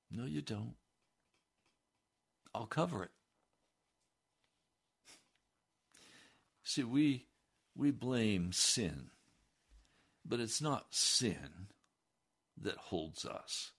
No, 0.08 0.24
you 0.24 0.40
don't. 0.40 0.76
I'll 2.54 2.66
cover 2.66 3.02
it. 3.02 3.10
See, 6.62 6.84
we, 6.84 7.26
we 7.74 7.90
blame 7.90 8.52
sin, 8.52 9.10
but 10.24 10.38
it's 10.38 10.62
not 10.62 10.94
sin 10.94 11.66
that 12.56 12.76
holds 12.76 13.26
us. 13.26 13.72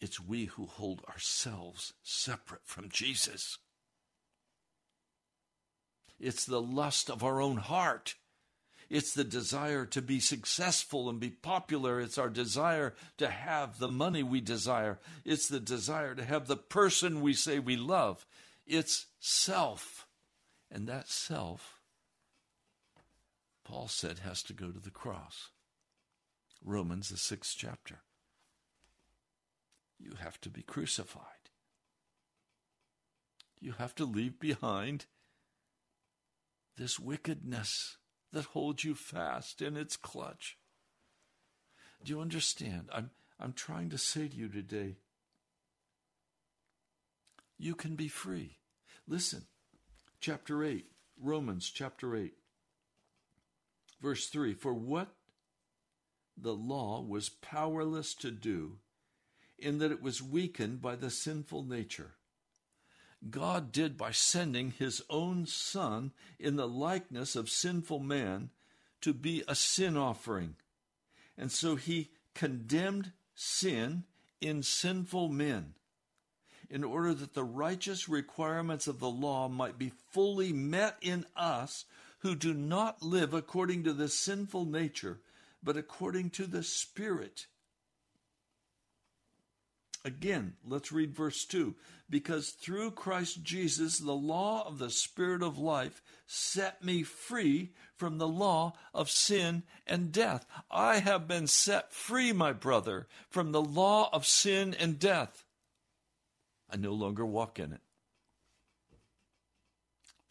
It's 0.00 0.18
we 0.18 0.46
who 0.46 0.66
hold 0.66 1.02
ourselves 1.08 1.92
separate 2.02 2.62
from 2.64 2.88
Jesus. 2.88 3.58
It's 6.18 6.44
the 6.44 6.60
lust 6.60 7.10
of 7.10 7.22
our 7.22 7.40
own 7.40 7.58
heart. 7.58 8.14
It's 8.88 9.12
the 9.12 9.24
desire 9.24 9.84
to 9.86 10.00
be 10.00 10.20
successful 10.20 11.10
and 11.10 11.18
be 11.18 11.30
popular. 11.30 12.00
It's 12.00 12.18
our 12.18 12.28
desire 12.28 12.94
to 13.18 13.28
have 13.28 13.78
the 13.78 13.88
money 13.88 14.22
we 14.22 14.40
desire. 14.40 14.98
It's 15.24 15.48
the 15.48 15.60
desire 15.60 16.14
to 16.14 16.24
have 16.24 16.46
the 16.46 16.56
person 16.56 17.20
we 17.20 17.32
say 17.34 17.58
we 17.58 17.76
love. 17.76 18.24
It's 18.66 19.06
self. 19.18 20.06
And 20.70 20.86
that 20.88 21.08
self, 21.08 21.80
Paul 23.64 23.88
said, 23.88 24.20
has 24.20 24.42
to 24.44 24.52
go 24.52 24.70
to 24.70 24.80
the 24.80 24.90
cross. 24.90 25.50
Romans, 26.64 27.08
the 27.08 27.16
sixth 27.16 27.54
chapter. 27.56 28.00
You 29.98 30.14
have 30.20 30.40
to 30.42 30.50
be 30.50 30.62
crucified. 30.62 31.22
You 33.60 33.72
have 33.72 33.94
to 33.96 34.04
leave 34.04 34.38
behind 34.38 35.06
this 36.76 36.98
wickedness 36.98 37.96
that 38.32 38.46
holds 38.46 38.84
you 38.84 38.94
fast 38.94 39.62
in 39.62 39.76
its 39.76 39.96
clutch. 39.96 40.58
Do 42.04 42.12
you 42.12 42.20
understand? 42.20 42.88
I'm, 42.92 43.10
I'm 43.40 43.52
trying 43.52 43.90
to 43.90 43.98
say 43.98 44.28
to 44.28 44.36
you 44.36 44.48
today 44.48 44.96
you 47.58 47.74
can 47.74 47.96
be 47.96 48.08
free. 48.08 48.58
Listen, 49.08 49.46
chapter 50.20 50.62
8, 50.62 50.84
Romans 51.20 51.70
chapter 51.70 52.16
8, 52.16 52.34
verse 54.02 54.26
3 54.26 54.54
For 54.54 54.74
what 54.74 55.08
the 56.36 56.54
law 56.54 57.00
was 57.00 57.28
powerless 57.30 58.14
to 58.16 58.30
do, 58.30 58.78
in 59.58 59.78
that 59.78 59.90
it 59.90 60.02
was 60.02 60.22
weakened 60.22 60.82
by 60.82 60.96
the 60.96 61.10
sinful 61.10 61.62
nature. 61.62 62.16
God 63.30 63.72
did 63.72 63.96
by 63.96 64.10
sending 64.10 64.70
his 64.70 65.02
own 65.08 65.46
Son 65.46 66.12
in 66.38 66.56
the 66.56 66.68
likeness 66.68 67.34
of 67.34 67.50
sinful 67.50 67.98
man 67.98 68.50
to 69.00 69.12
be 69.12 69.42
a 69.48 69.54
sin 69.54 69.96
offering. 69.96 70.56
And 71.36 71.50
so 71.50 71.76
he 71.76 72.10
condemned 72.34 73.12
sin 73.34 74.04
in 74.40 74.62
sinful 74.62 75.28
men 75.28 75.74
in 76.68 76.84
order 76.84 77.14
that 77.14 77.34
the 77.34 77.44
righteous 77.44 78.08
requirements 78.08 78.86
of 78.86 78.98
the 78.98 79.10
law 79.10 79.48
might 79.48 79.78
be 79.78 79.92
fully 80.10 80.52
met 80.52 80.96
in 81.00 81.24
us 81.36 81.84
who 82.20 82.34
do 82.34 82.52
not 82.52 83.02
live 83.02 83.32
according 83.32 83.84
to 83.84 83.92
the 83.92 84.08
sinful 84.08 84.64
nature, 84.64 85.20
but 85.62 85.76
according 85.76 86.30
to 86.30 86.46
the 86.46 86.62
Spirit. 86.62 87.46
Again, 90.06 90.52
let's 90.64 90.92
read 90.92 91.16
verse 91.16 91.44
2. 91.46 91.74
Because 92.08 92.50
through 92.50 92.92
Christ 92.92 93.42
Jesus, 93.42 93.98
the 93.98 94.12
law 94.12 94.64
of 94.64 94.78
the 94.78 94.88
Spirit 94.88 95.42
of 95.42 95.58
life 95.58 96.00
set 96.26 96.84
me 96.84 97.02
free 97.02 97.72
from 97.96 98.18
the 98.18 98.28
law 98.28 98.74
of 98.94 99.10
sin 99.10 99.64
and 99.84 100.12
death. 100.12 100.46
I 100.70 101.00
have 101.00 101.26
been 101.26 101.48
set 101.48 101.92
free, 101.92 102.32
my 102.32 102.52
brother, 102.52 103.08
from 103.30 103.50
the 103.50 103.60
law 103.60 104.08
of 104.12 104.24
sin 104.24 104.76
and 104.78 104.96
death. 104.96 105.44
I 106.70 106.76
no 106.76 106.92
longer 106.92 107.26
walk 107.26 107.58
in 107.58 107.72
it. 107.72 107.80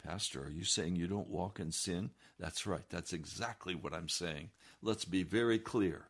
Pastor, 0.02 0.44
are 0.44 0.50
you 0.50 0.64
saying 0.64 0.96
you 0.96 1.06
don't 1.06 1.28
walk 1.28 1.60
in 1.60 1.70
sin? 1.70 2.12
That's 2.40 2.66
right. 2.66 2.88
That's 2.88 3.12
exactly 3.12 3.74
what 3.74 3.92
I'm 3.92 4.08
saying. 4.08 4.48
Let's 4.80 5.04
be 5.04 5.22
very 5.22 5.58
clear. 5.58 6.06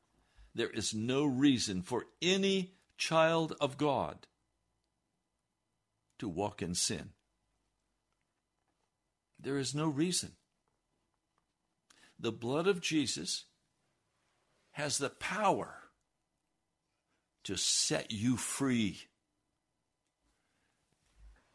There 0.55 0.71
is 0.71 0.95
no 0.95 1.25
reason 1.25 1.83
for 1.83 2.07
any 2.23 2.76
child 2.97 3.55
of 3.61 3.76
God 3.76 4.26
to 6.18 6.28
walk 6.28 6.62
in 6.62 6.74
sin. 6.74 7.11
There 9.38 9.59
is 9.59 9.74
no 9.74 9.86
reason. 9.86 10.32
The 12.18 12.32
blood 12.32 12.66
of 12.66 12.80
Jesus 12.80 13.44
has 14.72 14.99
the 14.99 15.11
power 15.11 15.74
to 17.44 17.57
set 17.57 18.11
you 18.11 18.36
free. 18.36 19.03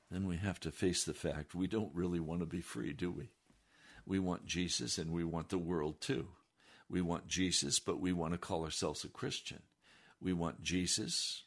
Then 0.09 0.27
we 0.27 0.37
have 0.37 0.59
to 0.61 0.71
face 0.71 1.03
the 1.03 1.13
fact 1.13 1.55
we 1.55 1.67
don't 1.67 1.93
really 1.93 2.19
want 2.19 2.41
to 2.41 2.45
be 2.45 2.61
free, 2.61 2.93
do 2.93 3.11
we? 3.11 3.31
We 4.05 4.19
want 4.19 4.45
Jesus 4.45 4.97
and 4.97 5.11
we 5.11 5.23
want 5.23 5.49
the 5.49 5.57
world 5.57 6.01
too. 6.01 6.27
We 6.89 7.01
want 7.01 7.27
Jesus, 7.27 7.79
but 7.79 7.99
we 7.99 8.11
want 8.11 8.33
to 8.33 8.37
call 8.37 8.63
ourselves 8.63 9.03
a 9.03 9.07
Christian. 9.07 9.61
We 10.21 10.33
want 10.33 10.61
Jesus, 10.61 11.43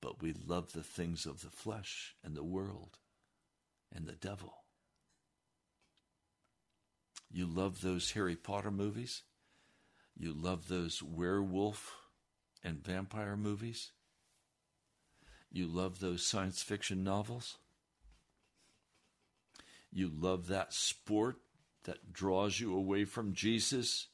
but 0.00 0.22
we 0.22 0.32
love 0.32 0.72
the 0.72 0.82
things 0.82 1.26
of 1.26 1.40
the 1.40 1.50
flesh 1.50 2.14
and 2.22 2.36
the 2.36 2.44
world 2.44 2.98
and 3.94 4.06
the 4.06 4.12
devil. 4.12 4.54
You 7.30 7.46
love 7.46 7.80
those 7.80 8.12
Harry 8.12 8.36
Potter 8.36 8.70
movies? 8.70 9.22
You 10.16 10.32
love 10.32 10.68
those 10.68 11.02
werewolf 11.02 11.96
and 12.62 12.82
vampire 12.82 13.36
movies? 13.36 13.92
You 15.50 15.66
love 15.66 16.00
those 16.00 16.24
science 16.24 16.62
fiction 16.62 17.02
novels? 17.02 17.58
You 19.92 20.10
love 20.12 20.48
that 20.48 20.72
sport 20.72 21.38
that 21.84 22.12
draws 22.12 22.60
you 22.60 22.74
away 22.74 23.04
from 23.04 23.32
Jesus? 23.32 24.08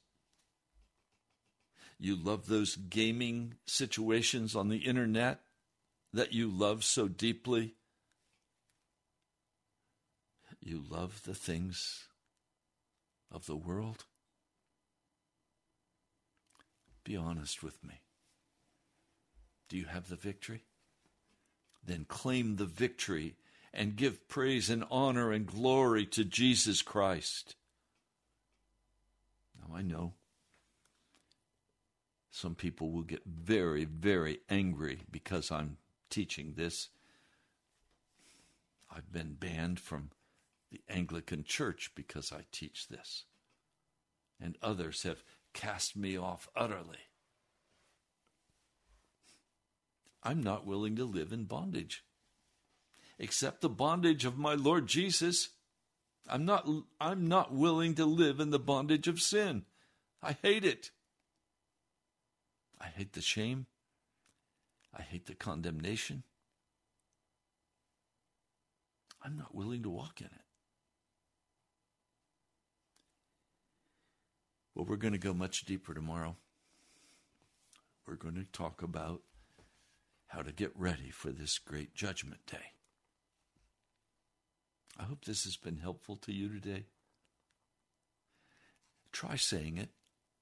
You 2.05 2.16
love 2.16 2.48
those 2.48 2.76
gaming 2.76 3.55
situations 3.64 4.55
on 4.55 4.68
the 4.68 4.76
internet 4.76 5.40
that 6.12 6.34
you 6.34 6.50
love 6.50 6.84
so 6.84 7.09
deeply? 7.09 7.76
You 10.61 10.84
love 10.86 11.22
the 11.24 11.34
things 11.34 12.09
of 13.32 13.46
the 13.46 13.57
world? 13.57 14.05
Be 17.05 17.16
honest 17.16 17.62
with 17.62 17.82
me. 17.82 18.02
Do 19.70 19.78
you 19.78 19.86
have 19.86 20.11
the 20.11 20.16
victory? 20.16 20.64
Then 21.82 22.05
claim 22.07 22.57
the 22.57 22.66
victory 22.66 23.36
and 23.72 23.96
give 23.96 24.28
praise 24.28 24.68
and 24.68 24.84
honor 24.90 25.32
and 25.32 25.46
glory 25.46 26.05
to 26.09 26.22
Jesus 26.22 26.82
Christ. 26.82 27.57
Now, 29.59 29.74
I 29.74 29.80
know 29.80 30.12
some 32.35 32.57
people 32.57 32.91
will 32.91 33.03
get 33.03 33.22
very, 33.24 33.85
very 33.85 34.41
angry 34.51 35.03
because 35.09 35.53
I'm 35.53 35.76
teaching 36.11 36.55
this. 36.57 36.89
I've 38.93 39.12
been 39.12 39.35
banned 39.35 39.78
from 39.78 40.11
the 40.72 40.80
Anglican 40.89 41.45
Church 41.45 41.93
because 41.95 42.32
I 42.32 42.41
teach 42.51 42.89
this. 42.89 43.22
And 44.41 44.59
others 44.61 45.05
have 45.05 45.22
cast 45.53 45.97
me 45.97 46.16
off 46.16 46.49
utterly. 46.57 46.99
I'm 50.20 50.43
not 50.43 50.66
willing 50.66 50.97
to 50.97 51.05
live 51.05 51.32
in 51.32 51.45
bondage, 51.45 52.03
except 53.16 53.61
the 53.61 53.68
bondage 53.68 54.24
of 54.24 54.39
my 54.39 54.55
Lord 54.55 54.89
Jesus. 54.89 55.51
I'm 56.28 56.45
not, 56.45 56.68
I'm 57.01 57.28
not 57.28 57.55
willing 57.55 57.95
to 57.95 58.05
live 58.05 58.41
in 58.41 58.51
the 58.51 58.59
bondage 58.59 59.07
of 59.07 59.20
sin. 59.20 59.66
I 60.20 60.37
hate 60.43 60.64
it. 60.64 60.91
I 62.81 62.87
hate 62.87 63.12
the 63.12 63.22
shame. 63.22 63.66
I 64.97 65.03
hate 65.03 65.27
the 65.27 65.35
condemnation. 65.35 66.22
I'm 69.22 69.37
not 69.37 69.55
willing 69.55 69.83
to 69.83 69.91
walk 69.91 70.20
in 70.20 70.27
it. 70.27 70.45
Well, 74.75 74.85
we're 74.85 74.97
going 74.97 75.12
to 75.12 75.18
go 75.18 75.33
much 75.33 75.64
deeper 75.64 75.95
tomorrow. 75.95 76.37
We're 78.07 78.16
going 78.16 78.35
to 78.35 78.45
talk 78.45 78.83
about 78.83 79.22
how 80.27 80.43
to 80.43 80.53
get 80.53 80.72
ready 80.75 81.11
for 81.11 81.31
this 81.31 81.59
great 81.59 81.95
judgment 81.95 82.41
day. 82.47 82.72
I 84.99 85.05
hope 85.05 85.25
this 85.25 85.45
has 85.45 85.57
been 85.57 85.79
helpful 85.79 86.16
to 86.16 86.33
you 86.33 86.49
today. 86.49 86.85
Try 89.12 89.37
saying 89.37 89.79
it 89.79 89.91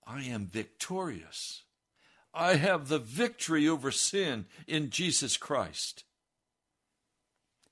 I 0.07 0.23
am 0.23 0.47
victorious. 0.47 1.63
I 2.35 2.57
have 2.57 2.89
the 2.89 2.99
victory 2.99 3.69
over 3.69 3.91
sin 3.91 4.47
in 4.67 4.91
Jesus 4.91 5.37
Christ. 5.37 6.05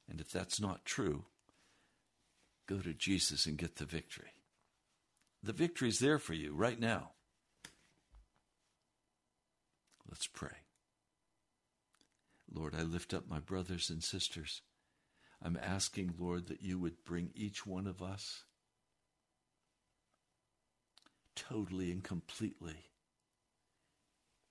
And 0.09 0.21
if 0.21 0.31
that's 0.31 0.61
not 0.61 0.85
true, 0.85 1.25
go 2.67 2.79
to 2.79 2.93
Jesus 2.93 3.47
and 3.47 3.57
get 3.57 3.77
the 3.77 3.85
victory. 3.85 4.33
The 5.43 5.53
victory 5.53 5.89
is 5.89 6.01
there 6.01 6.19
for 6.19 6.35
you 6.35 6.53
right 6.53 6.79
now. 6.79 7.13
Let's 10.09 10.27
pray. 10.27 10.49
Lord, 12.53 12.75
I 12.77 12.83
lift 12.83 13.15
up 13.15 13.29
my 13.29 13.39
brothers 13.39 13.91
and 13.91 14.03
sisters. 14.03 14.61
I'm 15.43 15.59
asking, 15.63 16.15
Lord, 16.19 16.49
that 16.49 16.63
you 16.63 16.79
would 16.79 17.05
bring 17.05 17.31
each 17.35 17.65
one 17.65 17.87
of 17.87 18.03
us 18.03 18.43
totally 21.35 21.91
and 21.91 22.03
completely 22.03 22.91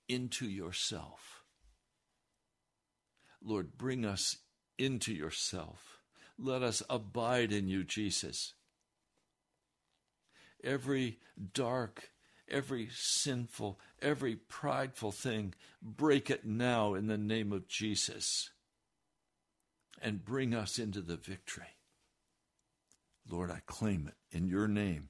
into 0.10 0.46
yourself. 0.50 1.44
Lord, 3.42 3.78
bring 3.78 4.06
us 4.06 4.38
into 4.78 5.14
yourself. 5.14 6.00
Let 6.38 6.62
us 6.62 6.84
abide 6.90 7.54
in 7.54 7.68
you, 7.68 7.84
Jesus. 7.84 8.54
Every 10.64 11.20
dark, 11.54 12.10
every 12.50 12.90
sinful, 12.92 13.80
every 14.02 14.36
prideful 14.36 15.12
thing, 15.12 15.54
break 15.82 16.30
it 16.30 16.44
now 16.44 16.96
in 16.96 17.08
the 17.08 17.18
name 17.18 17.54
of 17.54 17.68
Jesus 17.68 18.50
and 20.02 20.26
bring 20.26 20.54
us 20.54 20.80
into 20.80 21.02
the 21.02 21.18
victory. 21.18 21.78
Lord, 23.30 23.52
I 23.52 23.62
claim 23.66 24.08
it 24.08 24.36
in 24.36 24.48
your 24.48 24.68
name. 24.68 25.10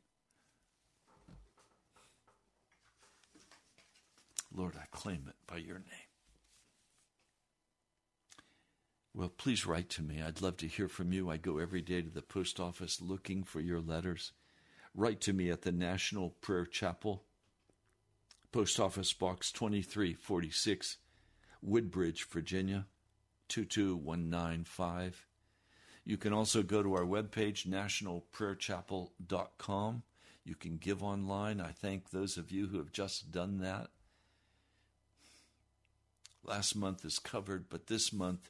Lord, 4.53 4.75
I 4.75 4.85
claim 4.91 5.25
it 5.27 5.35
by 5.47 5.57
your 5.57 5.79
name. 5.79 6.09
Well, 9.13 9.29
please 9.29 9.65
write 9.65 9.89
to 9.91 10.03
me. 10.03 10.21
I'd 10.21 10.41
love 10.41 10.57
to 10.57 10.67
hear 10.67 10.87
from 10.87 11.11
you. 11.11 11.29
I 11.29 11.37
go 11.37 11.57
every 11.57 11.81
day 11.81 12.01
to 12.01 12.09
the 12.09 12.21
post 12.21 12.59
office 12.59 13.01
looking 13.01 13.43
for 13.43 13.59
your 13.59 13.81
letters. 13.81 14.33
Write 14.95 15.21
to 15.21 15.33
me 15.33 15.49
at 15.49 15.63
the 15.63 15.71
National 15.71 16.31
Prayer 16.41 16.65
Chapel, 16.65 17.23
Post 18.51 18.79
Office 18.79 19.13
Box 19.13 19.51
2346, 19.51 20.97
Woodbridge, 21.61 22.27
Virginia 22.27 22.87
22195. 23.49 25.27
You 26.05 26.17
can 26.17 26.33
also 26.33 26.63
go 26.63 26.81
to 26.81 26.95
our 26.95 27.03
webpage, 27.03 27.67
nationalprayerchapel.com. 27.67 30.03
You 30.43 30.55
can 30.55 30.77
give 30.77 31.03
online. 31.03 31.61
I 31.61 31.71
thank 31.71 32.09
those 32.09 32.37
of 32.37 32.51
you 32.51 32.67
who 32.67 32.77
have 32.77 32.91
just 32.91 33.31
done 33.31 33.59
that. 33.59 33.89
Last 36.43 36.75
month 36.75 37.05
is 37.05 37.19
covered, 37.19 37.69
but 37.69 37.87
this 37.87 38.11
month 38.13 38.49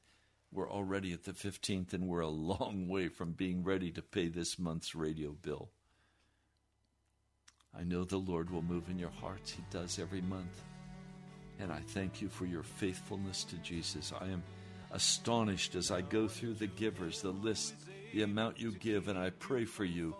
we're 0.52 0.70
already 0.70 1.14
at 1.14 1.24
the 1.26 1.32
15th 1.32 1.94
and 1.94 2.08
we're 2.08 2.22
a 2.22 2.28
long 2.28 2.88
way 2.90 3.08
from 3.08 3.32
being 3.32 3.64
ready 3.64 3.92
to 3.92 4.02
pay 4.02 4.28
this 4.28 4.58
month's 4.58 4.96
radio 4.96 5.32
bill. 5.32 5.70
I 7.78 7.84
know 7.84 8.04
the 8.04 8.18
Lord 8.18 8.50
will 8.50 8.64
move 8.64 8.90
in 8.90 8.98
your 8.98 9.12
hearts. 9.12 9.52
He 9.52 9.64
does 9.70 10.00
every 10.00 10.22
month. 10.22 10.64
And 11.60 11.72
I 11.72 11.82
thank 11.90 12.22
you 12.22 12.30
for 12.30 12.46
your 12.46 12.64
faithfulness 12.64 13.44
to 13.46 13.58
Jesus. 13.58 14.12
I 14.20 14.26
am 14.26 14.44
astonished 14.92 15.76
as 15.76 15.92
I 15.92 16.02
go 16.02 16.28
through 16.28 16.56
the 16.56 16.68
givers, 16.68 17.22
the 17.22 17.32
list, 17.32 17.76
the 18.14 18.24
amount 18.24 18.60
you 18.60 18.72
give, 18.72 19.08
and 19.08 19.20
I 19.20 19.30
pray 19.32 19.66
for 19.66 19.84
you. 19.84 20.16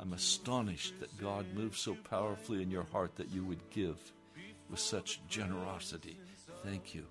I'm 0.00 0.12
astonished 0.12 0.98
that 1.00 1.20
God 1.20 1.46
moves 1.54 1.78
so 1.78 1.96
powerfully 2.10 2.62
in 2.62 2.70
your 2.70 2.86
heart 2.90 3.16
that 3.16 3.30
you 3.30 3.44
would 3.44 3.70
give 3.70 3.98
with 4.70 4.80
such 4.80 5.20
generosity. 5.28 6.18
Thank 6.64 6.94
you. 6.94 7.04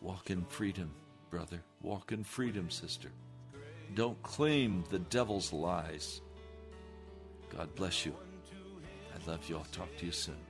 Walk 0.00 0.30
in 0.30 0.44
freedom, 0.44 0.90
brother. 1.30 1.62
Walk 1.82 2.12
in 2.12 2.24
freedom, 2.24 2.70
sister. 2.70 3.10
Don't 3.94 4.20
claim 4.22 4.84
the 4.90 4.98
devil's 4.98 5.52
lies. 5.52 6.20
God 7.54 7.74
bless 7.74 8.06
you. 8.06 8.14
I 9.14 9.30
love 9.30 9.48
you. 9.48 9.56
I'll 9.56 9.64
talk 9.72 9.94
to 9.98 10.06
you 10.06 10.12
soon. 10.12 10.49